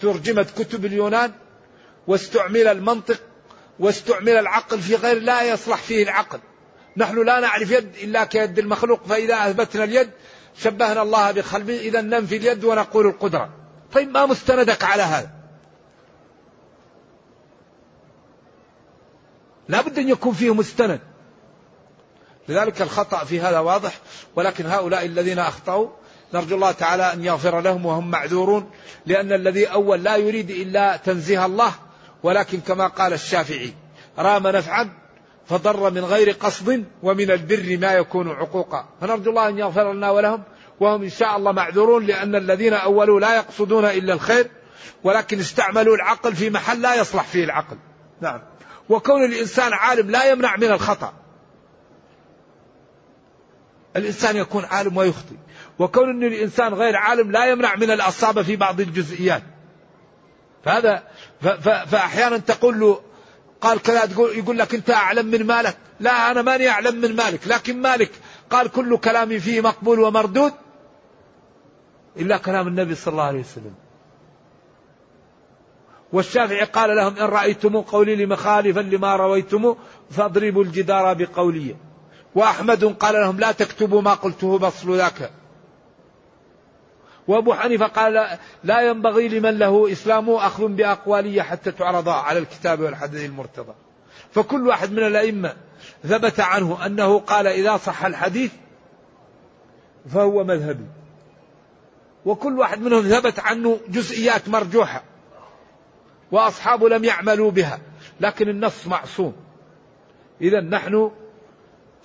[0.00, 1.32] ترجمت كتب اليونان
[2.10, 3.20] واستعمل المنطق
[3.78, 6.38] واستعمل العقل في غير لا يصلح فيه العقل.
[6.96, 10.10] نحن لا نعرف يد إلا كيد المخلوق فإذا أثبتنا اليد
[10.56, 13.50] شبهنا الله بخلبه إذا ننفي اليد ونقول القدرة.
[13.92, 15.30] طيب ما مستندك على هذا؟
[19.68, 21.00] لا بد أن يكون فيه مستند.
[22.48, 23.98] لذلك الخطأ في هذا واضح
[24.36, 25.88] ولكن هؤلاء الذين أخطأوا
[26.34, 28.70] نرجو الله تعالى أن يغفر لهم وهم معذورون
[29.06, 31.72] لأن الذي أول لا يريد إلا تنزيه الله
[32.22, 33.74] ولكن كما قال الشافعي
[34.18, 34.90] رام نفعا
[35.46, 38.88] فضر من غير قصد ومن البر ما يكون عقوقا.
[39.00, 40.42] فنرجو الله أن يغفر لنا ولهم
[40.80, 44.50] وهم إن شاء الله معذورون لأن الذين أولوا لا يقصدون إلا الخير
[45.04, 47.76] ولكن استعملوا العقل في محل لا يصلح فيه العقل.
[48.20, 48.40] نعم.
[48.88, 51.12] وكون الإنسان عالم لا يمنع من الخطأ.
[53.96, 55.36] الإنسان يكون عالم ويخطئ.
[55.78, 59.42] وكون أن الإنسان غير عالم لا يمنع من الأصابة في بعض الجزئيات.
[60.64, 61.02] فهذا
[61.86, 63.00] فأحيانا تقول له
[63.60, 65.76] قال كذا تقول يقول لك أنت أعلم من مالك.
[66.00, 68.10] لا أنا ماني أعلم من مالك لكن مالك.
[68.50, 70.52] قال كل كلامي فيه مقبول ومردود.
[72.16, 73.74] إلا كلام النبي صلى الله عليه وسلم.
[76.12, 79.74] والشافعي قال لهم إن رأيتم قولي لمخالفا لما رويتم
[80.10, 81.76] فاضربوا الجدار بقولي.
[82.34, 85.30] وأحمد قال لهم لا تكتبوا ما قلته بصل ذاك
[87.30, 93.24] وأبو حنيفة قال لا ينبغي لمن له إسلام أخذ بأقوالي حتى تعرض على الكتاب والحديث
[93.24, 93.72] المرتضى.
[94.32, 95.54] فكل واحد من الأئمة
[96.02, 98.52] ثبت عنه أنه قال إذا صح الحديث
[100.12, 100.84] فهو مذهبي.
[102.24, 105.02] وكل واحد منهم ثبت عنه جزئيات مرجوحة
[106.32, 107.78] وأصحابه لم يعملوا بها
[108.20, 109.36] لكن النص معصوم.
[110.40, 111.10] إذا نحن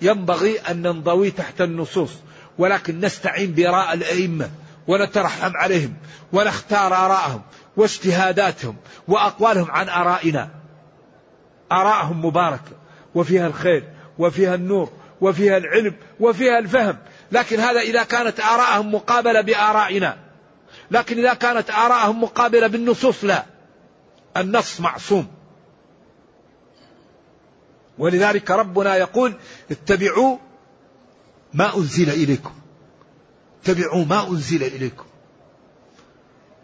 [0.02, 2.12] ينبغي أن ننضوي تحت النصوص
[2.58, 4.50] ولكن نستعين بآراء الأئمة.
[4.88, 5.94] ونترحم عليهم
[6.32, 7.42] ونختار آراءهم
[7.76, 8.76] واجتهاداتهم
[9.08, 10.50] وأقوالهم عن آرائنا.
[11.72, 12.72] آراءهم مباركة
[13.14, 13.84] وفيها الخير
[14.18, 16.98] وفيها النور وفيها العلم وفيها الفهم.
[17.32, 20.16] لكن هذا إذا كانت آراءهم مقابلة بآرائنا.
[20.90, 23.44] لكن إذا كانت آراءهم مقابلة بالنصوص لا.
[24.36, 25.26] النص معصوم.
[27.98, 29.34] ولذلك ربنا يقول
[29.70, 30.38] اتبعوا
[31.54, 32.52] ما أنزل إليكم.
[33.66, 35.04] اتبعوا ما أنزل إليكم.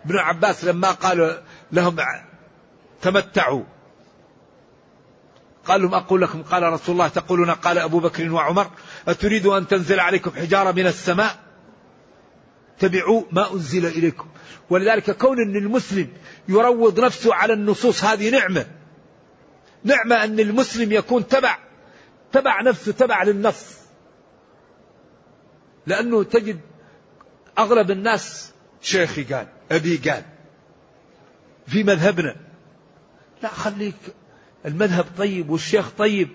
[0.04, 1.96] ابن عباس لما قال لهم
[3.02, 3.64] تمتعوا
[5.64, 8.70] قال لهم أقول لكم قال رسول الله تقولون قال أبو بكر وعمر
[9.08, 11.38] أتريد أن تنزل عليكم حجارة من السماء؟
[12.76, 14.28] اتبعوا ما أنزل إليكم.
[14.70, 16.08] ولذلك كون أن المسلم
[16.48, 18.66] يروض نفسه على النصوص هذه نعمة.
[19.84, 21.58] نعمة أن المسلم يكون تبع
[22.32, 23.76] تبع نفسه تبع للنص.
[25.86, 26.60] لأنه تجد
[27.58, 28.50] أغلب الناس
[28.82, 30.22] شيخي قال أبي قال
[31.66, 32.36] في مذهبنا
[33.42, 33.94] لا خليك
[34.66, 36.28] المذهب طيب والشيخ طيب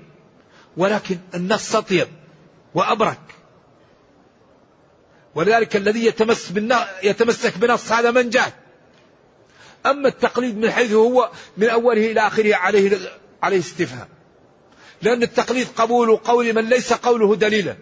[0.77, 2.07] ولكن النص أطيب
[2.73, 3.19] وأبرك.
[5.35, 6.53] ولذلك الذي يتمس
[7.03, 8.53] يتمسك بنص هذا من جاه
[9.85, 12.97] أما التقليد من حيث هو من أوله إلى آخره عليه
[13.43, 14.07] عليه استفهام.
[15.01, 17.75] لأن التقليد قبول قول من ليس قوله دليلا.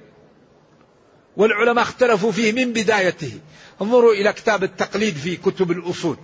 [1.37, 3.39] والعلماء اختلفوا فيه من بدايته.
[3.81, 6.17] انظروا إلى كتاب التقليد في كتب الأصول.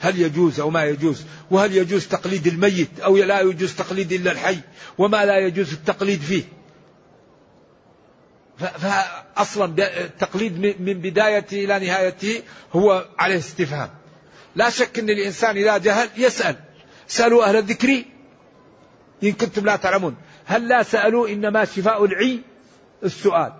[0.00, 4.58] هل يجوز أو ما يجوز؟ وهل يجوز تقليد الميت أو لا يجوز تقليد إلا الحي؟
[4.98, 6.42] وما لا يجوز التقليد فيه؟
[8.58, 13.90] فأصلا التقليد من بدايته إلى نهايته هو عليه استفهام.
[14.56, 16.56] لا شك أن الإنسان إذا جهل يسأل.
[17.06, 18.04] سألوا أهل الذكر.
[19.22, 20.16] إن كنتم لا تعلمون.
[20.46, 22.40] هل لا سألوا إنما شفاء العي؟
[23.04, 23.52] السؤال.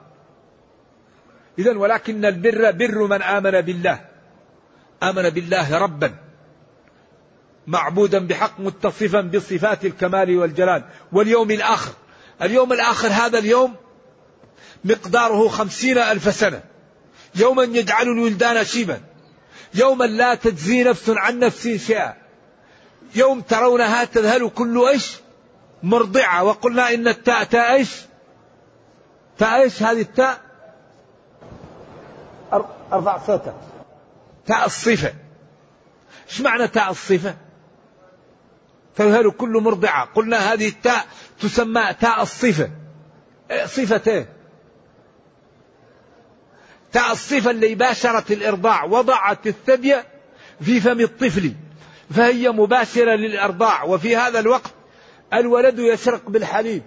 [1.59, 4.01] إذا ولكن البر بر من آمن بالله.
[5.03, 6.15] آمن بالله ربا.
[7.67, 10.85] معبودا بحق متصفا بصفات الكمال والجلال.
[11.13, 11.93] واليوم الآخر
[12.43, 13.77] اليوم الآخر هذا اليوم
[14.85, 16.63] مقداره خمسين ألف سنة.
[17.35, 19.01] يوما يجعل الولدان شيبا.
[19.75, 22.15] يوما لا تجزي نفس عن نفس شيئا.
[23.15, 25.17] يوم ترونها تذهل كل إيش؟
[25.83, 26.45] مرضعة.
[26.45, 27.91] وقلنا إن التاء تاء إيش؟
[29.39, 30.50] تاء إيش؟ هذه التاء
[32.93, 33.55] ارفع صوتك
[34.47, 35.15] تاء الصفة.
[36.29, 37.37] إيش معنى تاء الصفة؟
[38.97, 40.05] تذهل كل مرضعة.
[40.15, 41.07] قلنا هذه التاء
[41.41, 42.71] تسمى تاء الصفة.
[43.51, 44.29] إيه، صفة إيه؟
[46.93, 48.85] تاء الصفة اللي باشرت الإرضاع.
[48.85, 49.97] وضعت الثدي
[50.61, 51.55] في فم الطفل.
[52.11, 53.85] فهي مباشرة للإرضاع.
[53.85, 54.75] وفي هذا الوقت
[55.33, 56.83] الولد يشرق بالحليب.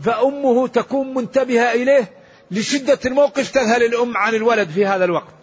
[0.00, 2.21] فأمه تكون منتبهة إليه
[2.52, 5.34] لشدة الموقف تذهل الأم عن الولد في هذا الوقت.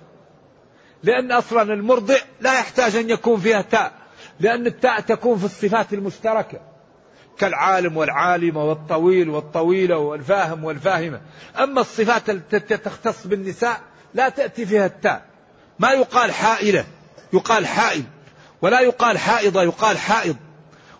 [1.03, 3.91] لأن أصلا المرضع لا يحتاج أن يكون فيها تاء
[4.39, 6.59] لأن التاء تكون في الصفات المشتركة.
[7.37, 11.21] كالعالم والعالمة والطويل والطويلة والفاهم والفاهمة.
[11.59, 13.81] أما الصفات التي تختص بالنساء
[14.13, 15.25] لا تأتي فيها التاء.
[15.79, 16.85] ما يقال حائلة
[17.33, 18.03] يقال حائل.
[18.61, 20.35] ولا يقال حائضة يقال حائض.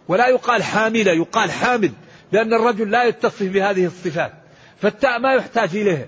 [0.08, 1.92] ولا يقال حاملة يقال حامل.
[2.32, 4.39] لأن الرجل لا يتصف بهذه الصفات.
[4.82, 6.08] فالتاء ما يحتاج إليها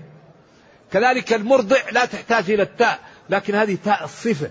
[0.92, 2.98] كذلك المرضع لا تحتاج إلى التاء
[3.30, 4.50] لكن هذه تاء الصفة.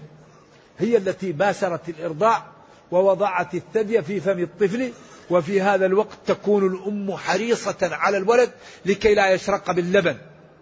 [0.80, 2.46] هي التي باشرت الإرضاع
[2.92, 4.92] ووضعت الثدي في فم الطفل
[5.30, 8.52] وفي هذا الوقت تكون الأم حريصة على الولد
[8.86, 10.18] لكي لا يشرق باللبن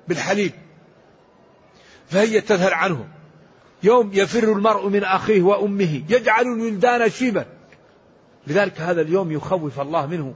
[0.07, 0.51] بالحليب.
[2.09, 3.07] فهي تذهل عنه.
[3.83, 7.45] يوم يفر المرء من أخيه وأمه يجعل الولدان شيبا
[8.47, 10.33] لذلك هذا اليوم يخوف الله منه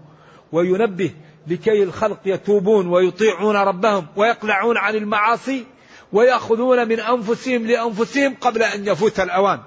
[0.52, 1.12] وينبه
[1.48, 5.66] لكي الخلق يتوبون ويطيعون ربهم ويقلعون عن المعاصي
[6.14, 9.60] ويأخذون من أنفسهم لأنفسهم قبل أن يفوت الأوان.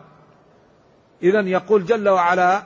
[1.22, 2.62] إذا يقول جل وعلا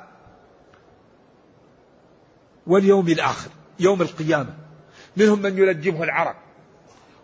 [2.66, 3.50] واليوم الآخر
[3.80, 4.54] يوم القيامة
[5.16, 6.36] منهم من يلجمه العرق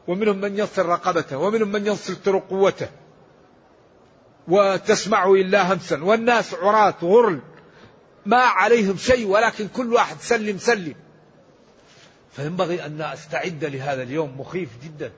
[0.09, 2.89] ومنهم من يصل رقبته ومنهم من ينصل قوته.
[4.49, 7.41] وتسمع إلا همسا والناس عراة غرل
[8.27, 10.95] ما عليهم شيء ولكن كل واحد سلم سلم.
[12.37, 15.13] فينبغي أن أستعد لهذا اليوم مخيف جدا.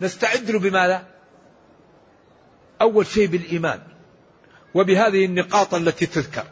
[0.00, 1.04] نستعد له بماذا؟
[2.80, 3.80] أول شيء بالإيمان
[4.74, 6.44] وبهذه النقاط التي تذكر.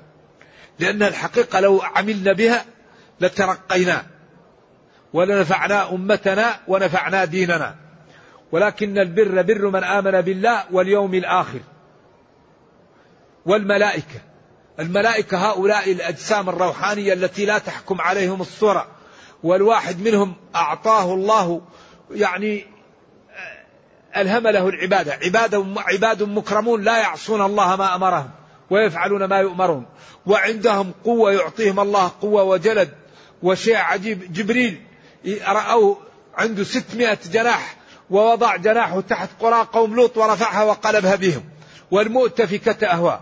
[0.78, 2.64] لأن الحقيقة لو عملنا بها
[3.20, 4.06] لترقينا
[5.12, 7.74] ولنفعنا أمتنا ونفعنا ديننا.
[8.52, 11.60] ولكن البر بر من آمن بالله واليوم الآخر.
[13.46, 14.20] والملائكة.
[14.80, 19.01] الملائكة هؤلاء الأجسام الروحانية التي لا تحكم عليهم الصورة.
[19.42, 21.60] والواحد منهم أعطاه الله
[22.10, 22.66] يعني
[24.16, 25.12] ألهم له العبادة.
[25.12, 28.30] عباد, عباد مكرمون لا يعصون الله ما أمرهم
[28.70, 29.86] ويفعلون ما يؤمرون.
[30.26, 32.94] وعندهم قوة يعطيهم الله قوة وجلد
[33.42, 34.32] وشيء عجيب.
[34.32, 34.82] جبريل
[35.46, 35.98] رأوه
[36.34, 37.76] عنده ستمائة جناح
[38.10, 41.44] ووضع جناحه تحت قرى قوم لوط ورفعها وقلبها بهم.
[41.90, 43.20] والمؤتفكة أهوى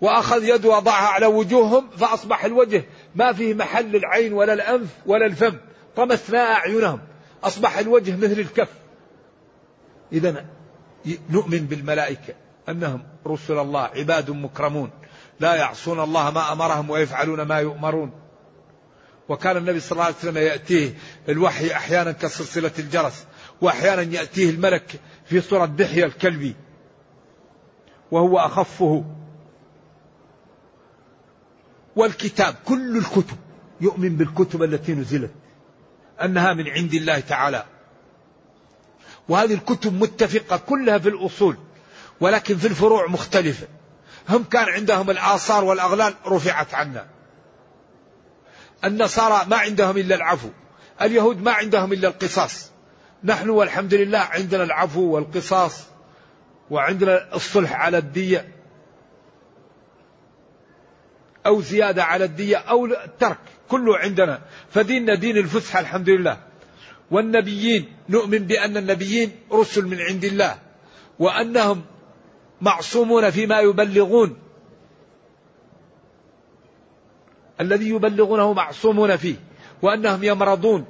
[0.00, 2.84] وأخذ يده وضعها على وجوههم فأصبح الوجه
[3.14, 5.56] ما فيه محل العين ولا الأنف ولا الفم
[5.96, 7.00] طمسنا أعينهم
[7.44, 8.68] أصبح الوجه مثل الكف.
[10.12, 10.44] إذا
[11.30, 12.34] نؤمن بالملائكة
[12.68, 14.90] أنهم رسل الله عباد مكرمون
[15.40, 18.12] لا يعصون الله ما أمرهم ويفعلون ما يؤمرون.
[19.28, 20.94] وكان النبي صلى الله عليه وسلم يأتيه
[21.28, 23.26] الوحي أحيانا كسلسلة الجرس
[23.60, 26.56] وأحيانا يأتيه الملك في صورة دحية الكلبي
[28.10, 29.04] وهو أخفه.
[31.96, 33.36] والكتاب كل الكتب
[33.80, 35.30] يؤمن بالكتب التي نزلت
[36.22, 37.64] أنها من عند الله تعالى.
[39.28, 41.56] وهذه الكتب متفقة كلها في الأصول
[42.20, 43.66] ولكن في الفروع مختلفة.
[44.28, 47.06] هم كان عندهم الآثار والأغلال رفعت عنا.
[48.84, 50.48] النصارى ما عندهم إلا العفو
[51.02, 52.70] اليهود ما عندهم إلا القصاص.
[53.24, 55.80] نحن والحمد لله عندنا العفو والقصاص
[56.70, 58.53] وعندنا الصلح على الدية.
[61.46, 63.38] أو زيادة على الدية أو الترك
[63.68, 64.40] كله عندنا.
[64.70, 66.38] فديننا دين الفسحة الحمد لله
[67.10, 70.58] والنبيين نؤمن بأن النبيين رسل من عند الله
[71.18, 71.82] وأنهم
[72.60, 74.36] معصومون فيما يبلغون.
[77.60, 79.36] الذي يبلغونه معصومون فيه
[79.82, 80.84] وأنهم يمرضون.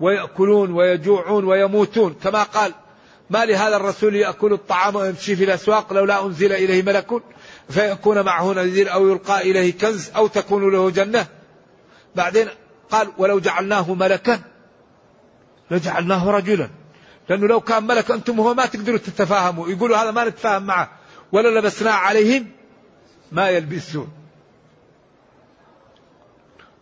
[0.00, 2.14] ويأكلون ويجوعون ويموتون.
[2.14, 2.72] كما قال
[3.30, 7.22] ما لهذا الرسول يأكل الطعام ويمشي في الأسواق لولا أنزل إليه ملك
[7.68, 11.26] فيكون معه نذير أو يلقى إليه كنز أو تكون له جنة.
[12.14, 12.48] بعدين
[12.90, 14.40] قال ولو جعلناه ملكا
[15.70, 16.70] لجعلناه رجلا.
[17.28, 19.68] لأنه لو كان ملك أنتم هو ما تقدروا تتفاهموا.
[19.68, 20.90] يقولوا هذا ما نتفاهم معه.
[21.32, 22.46] ولا لبسنا عليهم
[23.32, 24.12] ما يلبسون.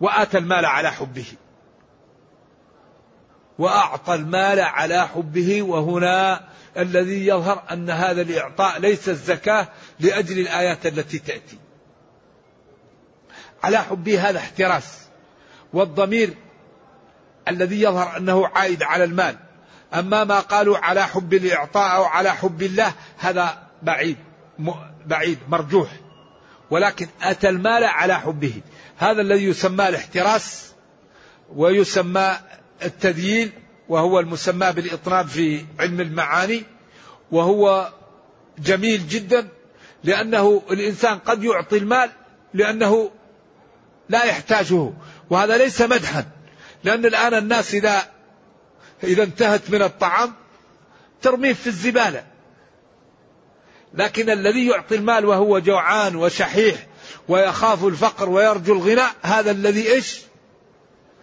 [0.00, 1.26] وآتى المال على حبه.
[3.58, 5.62] وأعطى المال على حبه.
[5.62, 6.40] وهنا
[6.78, 9.68] الذي يظهر أن هذا الإعطاء ليس الزكاة
[10.00, 11.58] لأجل الآيات التي تأتي.
[13.62, 14.98] على حبه هذا احتراس
[15.72, 16.34] والضمير
[17.48, 19.36] الذي يظهر أنه عائد على المال.
[19.94, 24.16] أما ما قالوا على حب الإعطاء أو على حب الله هذا بعيد
[25.06, 25.88] بعيد مرجوح.
[26.70, 28.54] ولكن أتى المال على حبه.
[28.96, 30.72] هذا الذي يسمى الاحتراس
[31.54, 32.36] ويسمى
[32.82, 33.52] التذييل
[33.88, 36.62] وهو المسمى بالإطناب في علم المعاني
[37.30, 37.92] وهو
[38.58, 39.48] جميل جدا.
[40.04, 42.10] لأنه الإنسان قد يعطي المال
[42.54, 43.10] لأنه
[44.08, 44.92] لا يحتاجه
[45.30, 46.24] وهذا ليس مدحا
[46.84, 48.02] لأن الآن الناس إذا
[49.04, 50.32] إذا انتهت من الطعام
[51.22, 52.24] ترميه في الزبالة
[53.94, 56.86] لكن الذي يعطي المال وهو جوعان وشحيح
[57.28, 60.20] ويخاف الفقر ويرجو الغنى هذا الذي إيش؟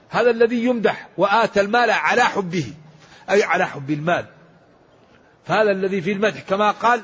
[0.10, 2.74] هذا الذي يمدح وآتى المال على حبه
[3.30, 4.26] أي على حب المال
[5.46, 7.02] فهذا الذي في المدح كما قال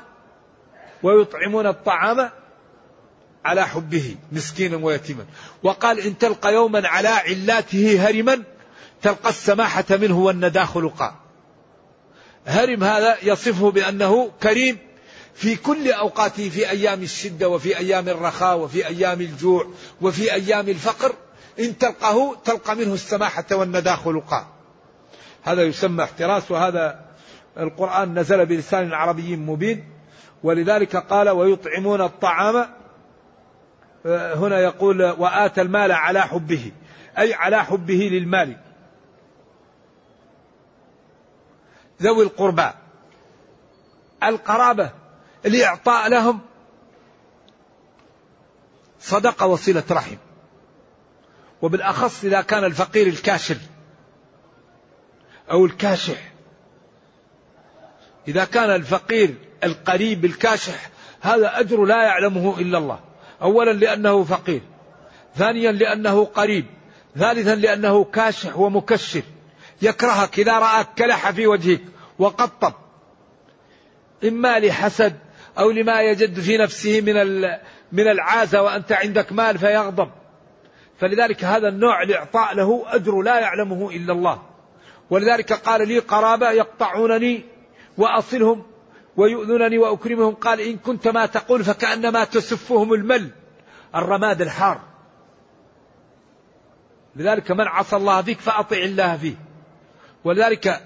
[1.02, 2.30] ويطعمون الطعام
[3.44, 5.26] على حبه مسكينا ويتيما.
[5.62, 8.42] وقال إن تلقى يوما على علاته هرما
[9.02, 11.14] تلقى السماحة منه والندى خلقا.
[12.46, 14.78] هرم هذا يصفه بأنه كريم
[15.34, 19.66] في كل أوقاته في أيام الشدة وفي أيام الرخاء وفي أيام الجوع
[20.00, 21.14] وفي أيام الفقر.
[21.58, 24.46] إن تلقاه تلقى منه السماحة والندى خلقا.
[25.42, 27.04] هذا يسمى احتراس وهذا
[27.58, 29.97] القرآن نزل بلسان عربي مبين.
[30.42, 32.66] ولذلك قال ويطعمون الطعام
[34.06, 36.72] آه، هنا يقول وآتى المال على حبه
[37.18, 38.56] أي على حبه للمال.
[42.02, 42.70] ذوي القربى
[44.22, 44.90] القرابة
[45.46, 46.40] الإعطاء لهم
[49.00, 50.16] صدقة وصلة رحم.
[51.62, 53.56] وبالأخص إذا كان الفقير الكاشر
[55.50, 56.32] أو الكاشح.
[58.28, 63.00] إذا كان الفقير القريب الكاشح هذا أجر لا يعلمه إلا الله.
[63.42, 64.60] أولا لأنه فقير
[65.36, 66.66] ثانيا لأنه قريب
[67.16, 69.22] ثالثا لأنه كاشح ومكشر.
[69.82, 71.80] يكرهك إذا رآك كلح في وجهك
[72.18, 72.72] وقطب.
[74.24, 75.16] إما لحسد
[75.58, 77.40] أو لما يجد في نفسه من
[77.92, 80.10] من العازة وأنت عندك مال فيغضب.
[81.00, 84.42] فلذلك هذا النوع الإعطاء له أجر لا يعلمه إلا الله.
[85.10, 87.57] ولذلك قال لي قرابة يقطعونني
[87.98, 88.62] وأصلهم
[89.16, 90.34] ويؤذونني وأكرمهم.
[90.34, 93.30] قال إن كنت ما تقول فكأنما تسفهم المل
[93.94, 94.80] الرماد الحار.
[97.16, 99.34] لذلك من عصى الله فيك فأطع الله فيه.
[100.24, 100.82] ولذلك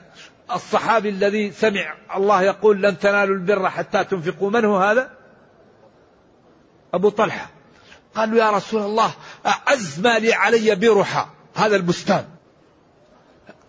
[0.54, 4.50] الصحابي الذي سمع الله يقول لن تنالوا البر حتى تنفقوا.
[4.50, 5.10] من هو هذا؟
[6.94, 7.50] أبو طلحة.
[8.14, 9.14] قال له يا رسول الله
[9.46, 12.24] أعز ما لي علي برحى هذا البستان.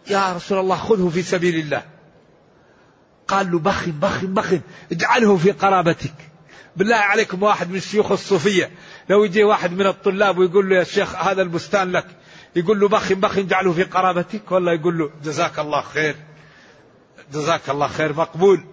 [0.09, 1.92] يا رسول الله خذه في سبيل الله.
[3.33, 4.53] قال له بخ بخ بخ
[4.91, 6.13] اجعله في قرابتك.
[6.75, 8.71] بالله عليكم واحد من الشيوخ الصوفية.
[9.09, 12.05] لو يجي واحد من الطلاب ويقول له يا شيخ هذا البستان لك
[12.55, 16.15] يقول له بخ بخ اجعله في قرابتك؟ ولا يقول له جزاك الله خير.
[17.33, 18.63] جزاك الله خير مقبول.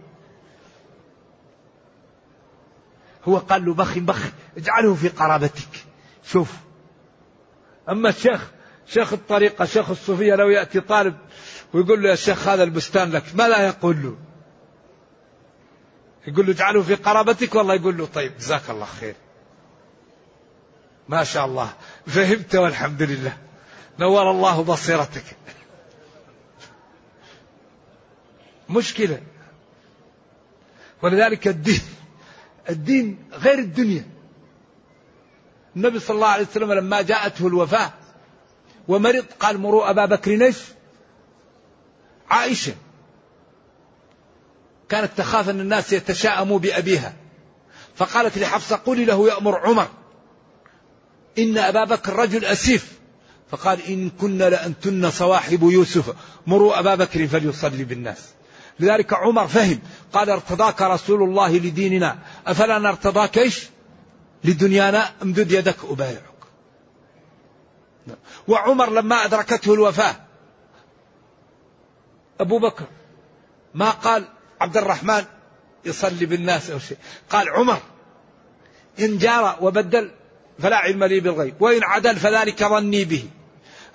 [3.25, 4.23] هو قال له بخ بخ
[4.57, 5.85] اجعله في قرابتك.
[6.25, 6.53] شوف.
[7.89, 8.51] أما الشيخ
[8.87, 11.17] شيخ الطريقة شيخ الصوفية لو يأتي طالب
[11.75, 14.30] ويقول له يا شيخ هذا البستان لك ما لا يقول له؟
[16.27, 19.15] يقول له اجعله في قرابتك والله يقول له طيب جزاك الله خير.
[21.09, 21.73] ما شاء الله.
[22.07, 23.39] فهمت والحمد لله.
[23.99, 25.25] نور الله بصيرتك.
[28.71, 29.23] مشكلة.
[31.03, 31.83] ولذلك الدين
[32.71, 34.05] الدين غير الدنيا.
[35.77, 37.93] النبي صلى الله عليه وسلم لما جاءته الوفاة
[38.89, 40.59] ومرض قال مروا أبا بكر إيش
[42.31, 42.75] عائشة.
[44.91, 47.13] كانت تخاف أن الناس يتشاءموا بأبيها.
[47.97, 49.89] فقالت لحفصة قولي له يأمر عمر.
[51.39, 52.99] إن أبا بكر رجل أسيف.
[53.51, 56.15] فقال إن كن لأنتن صواحب يوسف.
[56.47, 58.29] مروا أبا بكر فليصلي بالناس.
[58.81, 59.81] لذلك عمر فهم.
[60.13, 62.19] قال ارتضاك رسول الله لديننا.
[62.47, 63.67] أفلا نرتضاك إيش؟
[64.45, 65.11] لدنيانا.
[65.23, 66.25] امدد يدك أبايعك.
[68.49, 70.17] وعمر لما أدركته الوفاة.
[72.41, 72.85] أبو بكر
[73.75, 74.25] ما قال
[74.61, 75.25] عبد الرحمن
[75.85, 76.97] يصلي بالناس أو شيء.
[77.31, 77.79] قال عمر
[79.01, 80.11] إن جار وبدل
[80.59, 83.25] فلا علم لي بالغيب وإن عدل فذلك ظني به.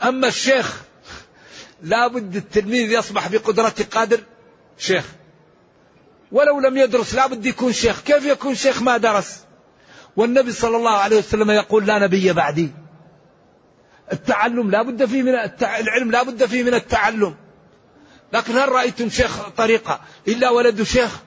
[0.03, 0.81] أما الشيخ
[1.83, 4.19] لا بد التلميذ يصبح بقدرة قادر
[4.77, 5.05] شيخ.
[6.31, 8.01] ولو لم يدرس لا بد يكون شيخ.
[8.01, 9.43] كيف يكون شيخ ما درس؟
[10.15, 12.71] والنبي صلى الله عليه وسلم يقول لا نبي بعدي.
[14.11, 15.79] التعلم لا بد فيه من التع...
[15.79, 17.35] العلم لا بد فيه من التعلم.
[18.35, 21.19] لكن هل رأيتم شيخ طريقة؟ إلا ولد شيخ.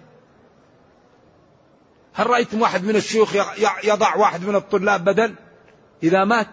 [2.14, 3.34] هل رأيتم واحد من الشيوخ
[3.84, 5.34] يضع واحد من الطلاب بدل؟
[6.02, 6.48] إذا مات.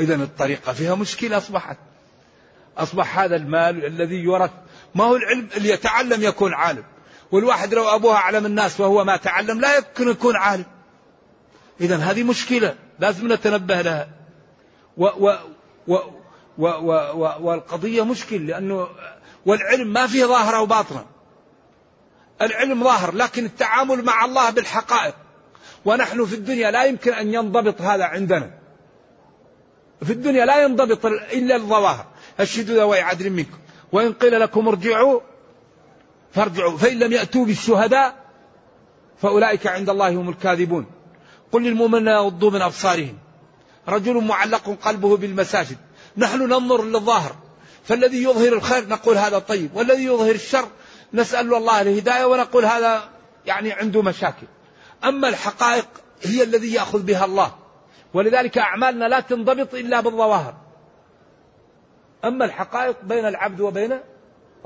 [0.00, 1.78] إذا الطريقة فيها مشكلة أصبحت.
[2.78, 4.50] أصبح هذا المال الذي يورث.
[4.94, 6.84] ما هو العلم؟ اللي يتعلم يكون عالم.
[7.32, 10.66] والواحد لو أبوه أعلم الناس وهو ما تعلم لا يمكن يكون عالم.
[11.80, 12.76] إذا هذه مشكلة.
[12.98, 14.08] لازم نتنبه لها.
[14.96, 15.36] و و
[15.88, 16.21] و
[16.58, 18.88] و و و والقضية مشكل لأنه
[19.46, 21.04] والعلم ما فيه ظاهرة وباطنة.
[22.42, 25.14] العلم ظاهر لكن التعامل مع الله بالحقائق.
[25.84, 28.50] ونحن في الدنيا لا يمكن أن ينضبط هذا عندنا.
[30.04, 32.06] في الدنيا لا ينضبط إلا الظواهر.
[32.40, 33.58] أشهدوا ذوي عدل منكم.
[33.92, 35.20] وإن قيل لكم ارجعوا
[36.32, 36.78] فارجعوا.
[36.78, 38.14] فإن لم يأتوا بالشهداء
[39.22, 40.86] فأولئك عند الله هم الكاذبون.
[41.52, 43.18] قل للمؤمنين يغضوا من أبصارهم.
[43.88, 45.76] رجل معلق قلبه بالمساجد.
[46.16, 47.36] نحن ننظر للظاهر.
[47.84, 50.68] فالذي يظهر الخير نقول هذا طيب والذي يظهر الشر
[51.14, 53.08] نسأل الله الهداية ونقول هذا
[53.46, 54.46] يعني عنده مشاكل.
[55.04, 55.86] أما الحقائق
[56.22, 57.54] هي الذي يأخذ بها الله
[58.14, 60.54] ولذلك أعمالنا لا تنضبط إلا بالظواهر.
[62.24, 63.98] أما الحقائق بين العبد وبين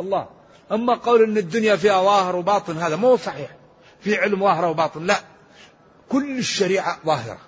[0.01, 0.29] الله.
[0.73, 3.51] أما قول أن الدنيا فيها ظاهر وباطن هذا مو صحيح.
[4.01, 5.17] في علم ظاهرة وباطن لا.
[6.09, 7.39] كل الشريعة ظاهرة.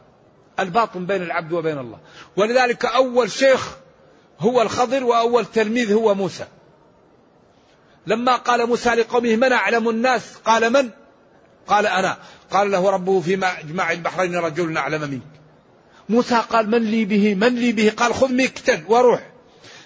[0.60, 1.98] الباطن بين العبد وبين الله.
[2.36, 3.76] ولذلك أول شيخ
[4.40, 6.46] هو الخضر وأول تلميذ هو موسى.
[8.06, 10.90] لما قال موسى لقومه من أعلم الناس؟ قال من؟
[11.66, 12.18] قال أنا.
[12.50, 15.22] قال له ربه في مجمع البحرين رجل أعلم منك.
[16.08, 19.30] موسى قال من لي به؟ من لي به؟ قال خذ مكتل وروح.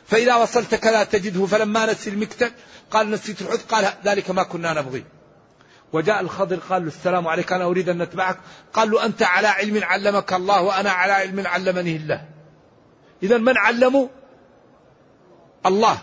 [0.07, 2.50] فإذا وصلت كذا تجده فلما نسي المكتل
[2.90, 5.05] قال نسيت الحوت قال ذلك ما كنا نبغي.
[5.92, 8.38] وجاء الخضر قال له السلام عليك أنا أريد أن نتبعك
[8.72, 12.24] قال له أنت على علم علمك الله وأنا على علم علمني الله.
[13.22, 14.09] إذا من علمه؟
[15.67, 15.99] الله.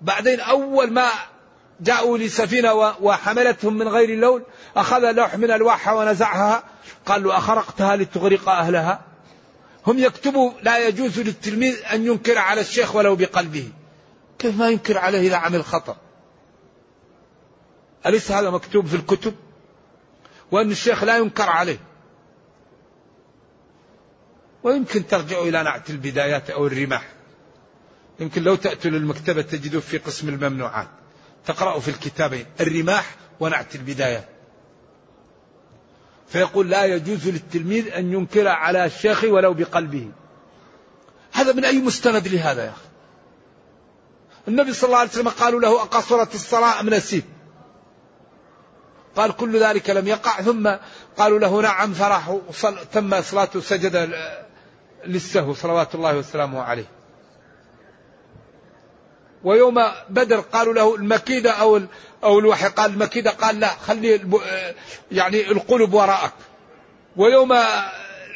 [0.00, 1.08] بعدين أول ما
[1.80, 4.42] جاءوا لسفينة وحملتهم من غير اللون
[4.76, 6.62] أخذ لوح من الواحة ونزعها
[7.06, 9.00] قال له أخرقتها لتغرق أهلها.
[9.86, 13.68] هم يكتبوا لا يجوز للتلميذ أن ينكر على الشيخ ولو بقلبه.
[14.38, 15.96] كيف ما ينكر عليه إذا عمل خطأ؟
[18.06, 19.34] أليس هذا مكتوب في الكتب؟
[20.52, 21.78] وأن الشيخ لا ينكر عليه.
[24.62, 27.15] ويمكن ترجعوا إلى نعت البدايات أو الرماح.
[28.20, 30.88] يمكن لو تأتوا للمكتبة تجدوا في قسم الممنوعات.
[31.46, 34.28] تقرأوا في الكتابين الرماح ونعت البدايات
[36.28, 40.10] فيقول لا يجوز للتلميذ أن ينكر على الشيخ ولو بقلبه.
[41.32, 42.86] هذا من أي مستند لهذا يا أخي؟
[44.48, 47.24] النبي صلى الله عليه وسلم قالوا له أقصرت الصلاة أم نسيت؟
[49.16, 50.40] قال كل ذلك لم يقع.
[50.40, 50.70] ثم
[51.18, 52.38] قالوا له نعم فراح
[52.92, 54.14] تم صلاته سجد
[55.06, 56.95] للسهو صلوات الله وسلامه عليه.
[59.46, 61.80] ويوم بدر قالوا له المكيدة أو
[62.24, 64.20] أو الوحي قال المكيدة قال لا خلي
[65.12, 66.32] يعني القلب وراءك.
[67.16, 67.52] ويوم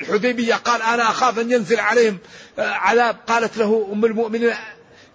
[0.01, 2.19] الحديبية قال أنا أخاف أن ينزل عليهم
[2.59, 3.17] عذاب.
[3.27, 4.55] قالت له أم المؤمنين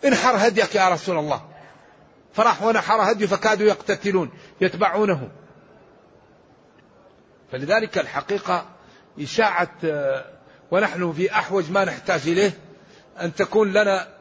[0.05, 1.41] انحر هديك يا رسول الله.
[2.33, 4.31] فراح ونحر هدي فكادوا يقتتلون
[4.61, 5.29] يتبعونه.
[7.51, 8.65] فلذلك الحقيقة
[9.19, 9.77] إشاعة
[10.71, 12.51] ونحن في أحوج ما نحتاج إليه
[13.21, 14.14] أن تكون لنا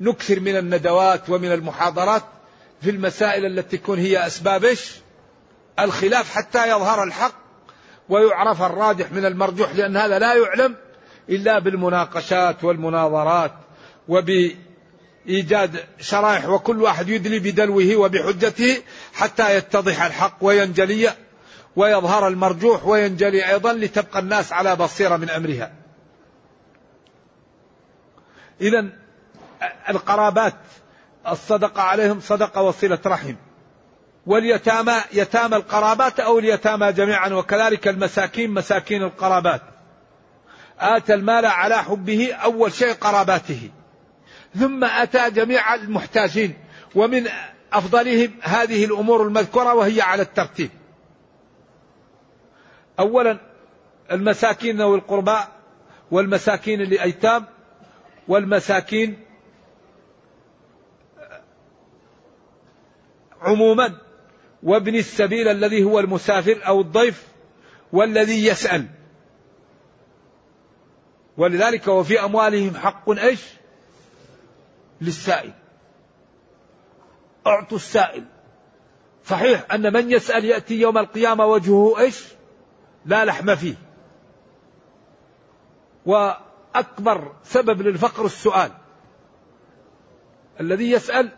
[0.00, 2.22] نكثر من الندوات ومن المحاضرات
[2.82, 4.74] في المسائل التي تكون هي أسباب
[5.80, 7.34] الخلاف حتى يظهر الحق
[8.08, 10.76] ويعرف الراجح من المرجوح لأن هذا لا يعلم
[11.28, 13.52] إلا بالمناقشات والمناظرات
[14.08, 18.82] وبإيجاد شرائح وكل واحد يدلي بدلوه وبحجته
[19.12, 21.10] حتى يتضح الحق وينجلي
[21.76, 25.72] ويظهر المرجوح وينجلي أيضا لتبقى الناس على بصيرة من أمرها.
[28.60, 28.88] إذا
[29.88, 30.54] القرابات
[31.28, 33.34] الصدقة عليهم صدقة وصلة رحم.
[34.26, 39.62] واليتامى يتامى القرابات أو اليتامى جميعا وكذلك المساكين مساكين القرابات.
[40.80, 43.70] آتى المال على حبه أول شيء قراباته.
[44.58, 46.54] ثم أتى جميع المحتاجين
[46.94, 47.28] ومن
[47.72, 50.70] أفضلهم هذه الأمور المذكورة وهي على الترتيب.
[52.98, 53.38] أولا
[54.12, 55.48] المساكين ذوي القرباء
[56.10, 57.46] والمساكين الأيتام
[58.28, 59.18] والمساكين
[63.40, 63.98] عموما
[64.62, 67.28] وابن السبيل الذي هو المسافر أو الضيف
[67.92, 68.86] والذي يسأل.
[71.36, 73.40] ولذلك وفي أموالهم حق إيش؟
[75.00, 75.52] للسائل.
[77.46, 78.24] أعطوا السائل.
[79.24, 82.24] صحيح أن من يسأل يأتي يوم القيامة وجهه إيش؟
[83.04, 83.74] لا لحم فيه.
[86.06, 88.70] وأكبر سبب للفقر السؤال.
[90.60, 91.30] الذي يسأل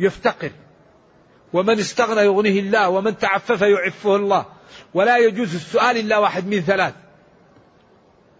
[0.00, 0.50] يفتقر.
[1.52, 4.46] ومن استغنى يغنيه الله ومن تعفف يعفه الله.
[4.94, 6.94] ولا يجوز السؤال إلا واحد من ثلاث.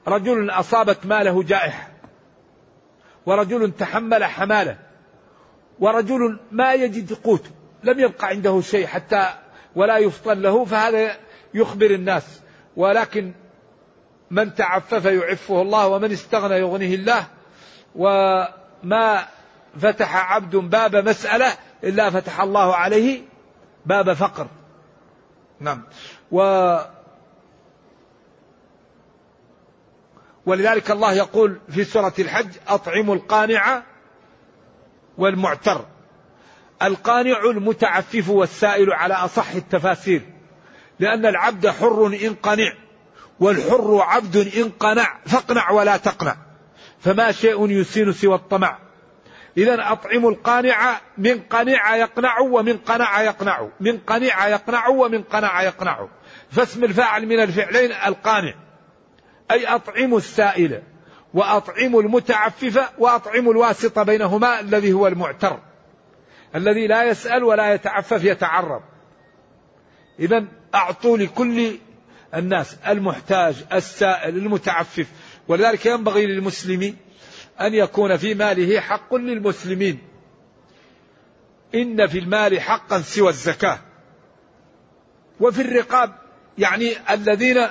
[0.09, 1.91] رجل أصابت ماله جائحة
[3.27, 4.79] ورجل تحمل حماله
[5.79, 7.45] ورجل ما يجد قوت
[7.85, 9.29] لم يبقى عنده شيء حتى
[9.77, 11.17] ولا يفطن له فهذا
[11.55, 12.41] يخبر الناس.
[12.77, 13.33] ولكن
[14.31, 17.27] من تعفف يعفه الله ومن استغنى يغنيه الله.
[17.95, 19.27] وما
[19.81, 21.53] فتح عبد باب مسألة
[21.85, 23.23] إلا فتح الله عليه
[23.87, 24.47] باب فقر.
[25.61, 25.83] نعم.
[26.33, 26.41] و
[30.47, 33.83] ولذلك الله يقول في سورة الحج أطعموا القانع
[35.19, 35.85] والمعتر.
[36.83, 40.23] القانع المتعفف والسائل على أصح التفاسير
[40.99, 42.73] لأن العبد حر إن قنع
[43.41, 46.37] والحر عبد إن قنع فاقنع ولا تقنع.
[47.01, 48.90] فما شيء يسين سوى الطمع.
[49.57, 53.69] إذا أطعموا القانع من قنع يقنع ومن قنع يقنع.
[53.81, 56.09] من قنع يقنع ومن قنع يقنع.
[56.51, 58.55] فاسم الفاعل من الفعلين القانع.
[59.51, 60.83] أي أطعموا السائل
[61.35, 65.61] وأطعموا المتعفف وأطعموا الواسط بينهما الذي هو المعتر.
[66.55, 68.83] الذي لا يسأل ولا يتعفف يتعرض.
[70.19, 70.45] إذا
[70.75, 71.79] أعطوا لكل
[72.35, 75.07] الناس المحتاج السائل المتعفف.
[75.49, 76.97] ولذلك ينبغي للمسلم
[77.61, 79.99] أن يكون في ماله حق للمسلمين.
[81.75, 83.79] إن في المال حقا سوى الزكاة.
[85.41, 86.15] وفي الرقاب
[86.59, 87.67] يعني الذين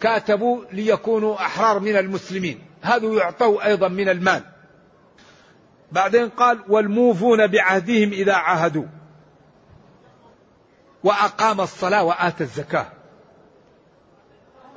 [0.00, 2.62] كاتبوا ليكونوا أحرار من المسلمين.
[2.82, 4.42] هذا يعطوا أيضا من المال.
[5.92, 8.86] بعدين قال والموفون بعهدهم إذا عاهدوا.
[11.04, 12.95] وأقام الصلاة وآتى الزكاة.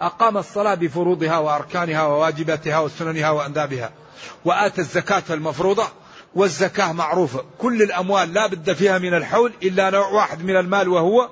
[0.02, 3.91] أقام الصلاة بفروضها وأركانها وواجباتها وسننها وأندابها.
[4.45, 5.84] وآتى الزكاة المفروضة
[6.36, 7.43] والزكاة معروفة.
[7.58, 11.30] كل الأموال لا بد فيها من الحول إلا نوع واحد من المال وهو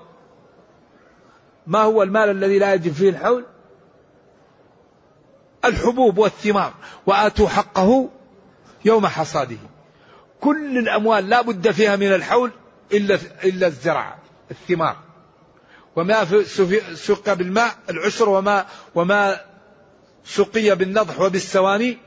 [1.68, 3.46] ما هو المال الذي لا يجب فيه الحول؟
[5.66, 6.74] الحبوب والثمار.
[7.06, 8.10] وآتوا حقه
[8.86, 9.58] يوم حصاده.
[10.42, 12.52] كل الأموال لا بد فيها من الحول
[12.92, 14.18] إلا إلا الزرع
[14.52, 15.07] الثمار.
[15.98, 16.44] وما
[16.94, 19.42] سقى بالماء العشر وما وما
[20.26, 21.98] سقي بالنضح وبالسواني.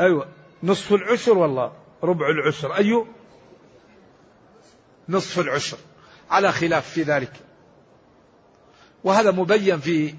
[0.00, 0.28] أيوة.
[0.62, 1.72] نصف العشر والله.
[2.02, 3.06] ربع العشر أي أيوة.
[5.08, 5.78] نصف العشر
[6.30, 7.32] على خلاف في ذلك.
[9.04, 10.14] وهذا مبين في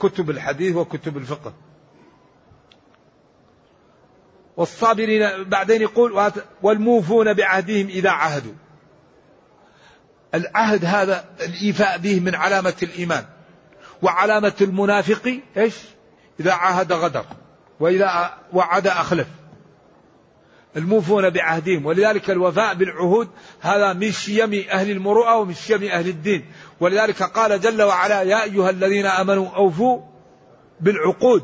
[0.00, 1.54] كتب الحديث وكتب الفقه.
[4.56, 6.32] والصابرين بعدين يقول
[6.62, 8.65] والموفون بعهدهم إذا عهدوا
[10.36, 13.24] العهد هذا الإيفاء به من علامة الإيمان.
[14.02, 15.74] وعلامة المنافق إيش؟
[16.40, 17.24] إذا عاهد غدر
[17.80, 19.26] وإذا وعد أخلف.
[20.76, 23.28] الموفون بعهدهم ولذلك الوفاء بالعهود
[23.60, 26.44] هذا من شيم أهل المروءة ومن شيم أهل الدين.
[26.80, 30.00] ولذلك قال جل وعلا يا أيها الذين آمنوا أوفوا
[30.80, 31.42] بالعقود.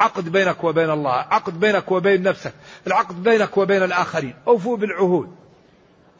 [0.00, 2.52] عقد بينك وبين الله عقد بينك وبين نفسك
[2.86, 4.34] العقد بينك وبين الآخرين.
[4.48, 5.43] أوفوا بالعهود.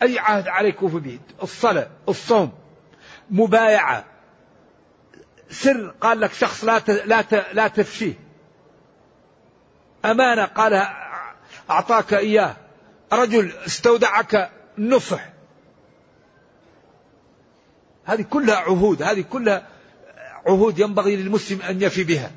[0.03, 2.53] أي عهد عليك به الصلاة الصوم
[3.31, 4.05] مبايعة.
[5.51, 8.15] سر قال لك شخص لا لا لا تفشيه.
[10.05, 10.87] أمانة قال
[11.71, 12.57] أعطاك إياه.
[13.13, 15.29] رجل استودعك نصح.
[18.05, 19.67] هذه كلها عهود هذه كلها
[20.47, 22.31] عهود ينبغي للمسلم أن يفي بها.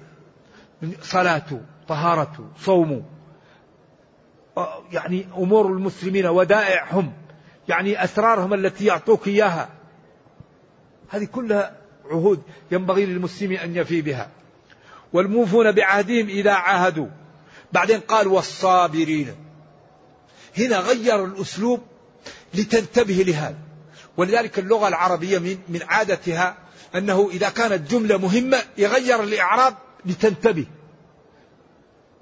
[1.02, 3.04] صلاته طهارته صومه.
[4.92, 7.27] يعني أمور المسلمين ودائعهم.
[7.68, 9.70] يعني أسرارهم التي يعطوك إياها.
[11.10, 11.78] هذه كلها
[12.12, 12.42] عهود
[12.72, 14.30] ينبغي للمسلم أن يفي بها.
[15.14, 17.08] والموفون بعهدهم إذا عاهدوا.
[17.72, 19.36] بعدين قال والصابرين.
[20.58, 21.82] هنا غير الأسلوب
[22.54, 23.58] لتنتبه لهذا.
[24.18, 26.58] ولذلك اللغة العربية من, من عادتها
[26.96, 29.74] أنه إذا كانت جملة مهمة يغير الإعراب
[30.06, 30.66] لتنتبه.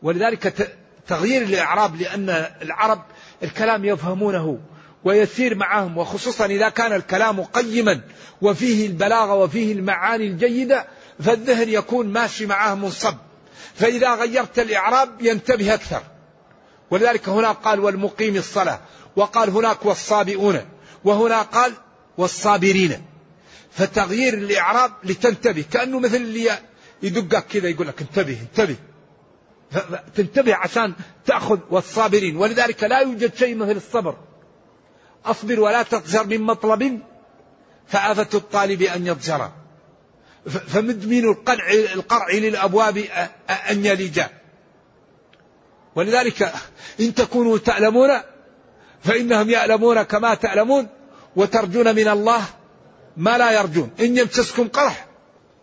[0.01, 0.73] ولذلك
[1.07, 2.29] تغيير الإعراب لأن
[2.61, 3.01] العرب
[3.43, 4.59] الكلام يفهمونه.
[5.05, 8.01] ويسير معهم وخصوصا إذا كان الكلام قيما
[8.41, 10.85] وفيه البلاغة وفيه المعاني الجيدة
[11.19, 13.15] فالذهن يكون ماشي معاه منصب.
[13.75, 16.03] فإذا غيرت الإعراب ينتبه أكثر.
[16.91, 18.79] ولذلك هنا قال والمقيم الصلاة
[19.15, 20.61] وقال هناك والصابئون
[21.03, 21.73] وهنا قال
[22.17, 23.01] والصابرين.
[23.71, 26.51] فتغيير الإعراب لتنتبه كأنه مثل اللي
[27.03, 28.75] يدقك كذا يقول لك انتبه انتبه.
[30.15, 30.93] تنتبه عشان
[31.25, 32.37] تأخذ والصابرين.
[32.37, 34.17] ولذلك لا يوجد شيء مثل الصبر.
[35.25, 36.99] أصبر ولا تضجر من مطلب
[37.87, 39.51] فآفة الطالب أن يضجر
[40.45, 42.97] فمدمن القرع القرع للأبواب
[43.69, 44.29] أن يلجا
[45.95, 46.53] ولذلك
[46.99, 48.09] إن تكونوا تعلمون
[49.03, 50.87] فإنهم يعلمون كما تعلمون
[51.35, 52.43] وترجون من الله
[53.17, 53.89] ما لا يرجون.
[53.99, 55.07] إن يمسسكم قرح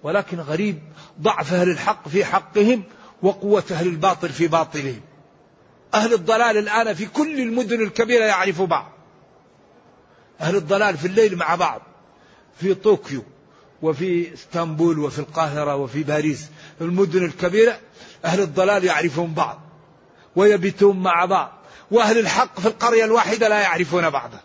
[0.02, 0.78] ولكن غريب
[1.20, 2.82] ضعف أهل الحق في حقهم
[3.22, 5.00] وقوة أهل الباطل في باطلهم.
[5.94, 8.92] أهل الضلال الآن في كل المدن الكبيرة يعرف بعض.
[10.40, 11.82] أهل الضلال في الليل مع بعض
[12.56, 13.22] في طوكيو
[13.82, 16.48] وفي إسطنبول وفي القاهرة وفي باريس
[16.80, 17.78] المدن الكبيرة
[18.24, 19.60] أهل الضلال يعرفون بعض
[20.36, 21.52] ويبيتون مع بعض
[21.90, 24.38] وأهل الحق في القرية الواحدة لا يعرفون بعضه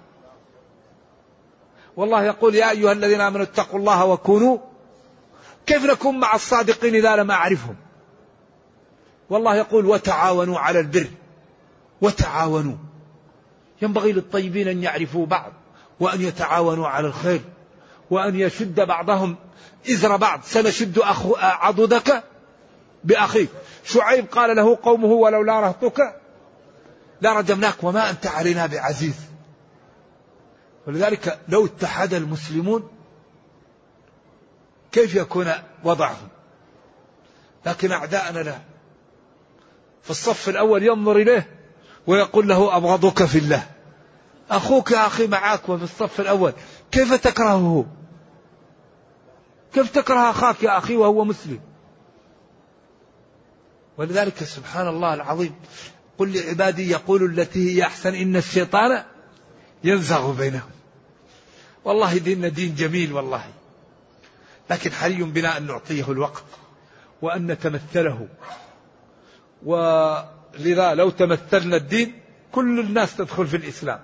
[1.97, 4.57] والله يقول يا أيها الذين آمنوا اتقوا الله وكونوا
[5.67, 7.75] كيف نكون مع الصادقين إذا لم أعرفهم.
[9.29, 11.07] والله يقول وتعاونوا على البر
[12.01, 12.75] وتعاونوا.
[13.81, 15.53] ينبغي للطيبين أن يعرفوا بعض.
[15.99, 17.41] وأن يتعاونوا على الخير
[18.09, 19.35] وأن يشد بعضهم.
[19.89, 22.23] إزر بعض سنشد أخو عضدك
[23.03, 23.49] بأخيك.
[23.83, 26.21] شعيب قال له قومه ولولا رهطك
[27.21, 29.15] لرجمناك وما أنت علينا بعزيز.
[30.87, 32.89] ولذلك لو اتحد المسلمون
[34.91, 35.51] كيف يكون
[35.83, 36.27] وضعهم؟
[37.65, 38.57] لكن أعداءنا لا.
[40.03, 41.47] في الصف الأول ينظر إليه
[42.07, 43.76] ويقول له أبغضك في الله.
[44.49, 46.53] أخوك يا أخي معك وفي الصف الأول.
[46.91, 47.85] كيف تكرهه؟
[49.73, 51.59] كيف تكره أخاك يا أخي وهو مسلم؟
[53.97, 55.55] ولذلك سبحان الله العظيم
[56.17, 59.03] قل لعبادي يقولوا التي هي أحسن إن الشيطان
[59.83, 60.69] ينزغ بينهم.
[61.85, 63.43] والله ديننا دين جميل والله.
[64.69, 66.43] لكن حري بنا أن نعطيه الوقت
[67.21, 68.27] وأن نتمثله.
[69.65, 72.21] ولذا لو تمثلنا الدين
[72.51, 73.99] كل الناس تدخل في الإسلام.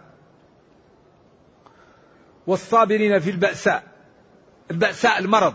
[2.48, 3.84] والصابرين في البأساء.
[4.72, 5.54] البأساء المرض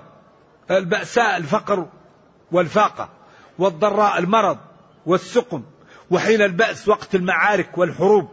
[0.70, 1.86] البأساء الفقر
[2.52, 3.08] والفاقة
[3.58, 4.58] والضراء المرض
[5.06, 5.62] والسقم
[6.10, 8.28] وحين البأس وقت المعارك والحروب.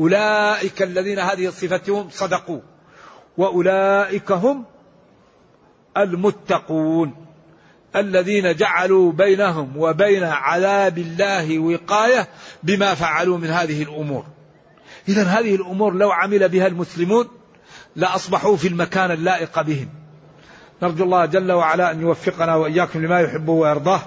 [0.00, 2.60] أولئك الذين هذه صفتهم صدقوا
[3.36, 4.64] وأولئك هم
[5.96, 7.26] المتقون.
[7.96, 12.28] الذين جعلوا بينهم وبين عذاب الله وقاية
[12.62, 14.26] بما فعلوا من هذه الأمور.
[15.08, 17.37] إذا هذه الأمور لو عمل بها المسلمون
[17.96, 19.88] لأصبحوا في المكان اللائق بهم.
[20.82, 24.00] نرجو الله جل وعلا أن يوفقنا وإياكم لما يحبه ويرضاه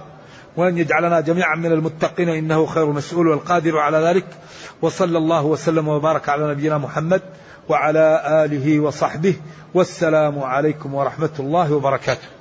[0.57, 4.25] وأن يجعلنا جميعا من المتقين إنه خير مسؤول والقادر على ذلك.
[4.81, 7.21] وصلى الله وسلم وبارك على نبينا محمد
[7.69, 9.35] وعلى آله وصحبه.
[9.73, 12.40] والسلام عليكم ورحمة الله وبركاته.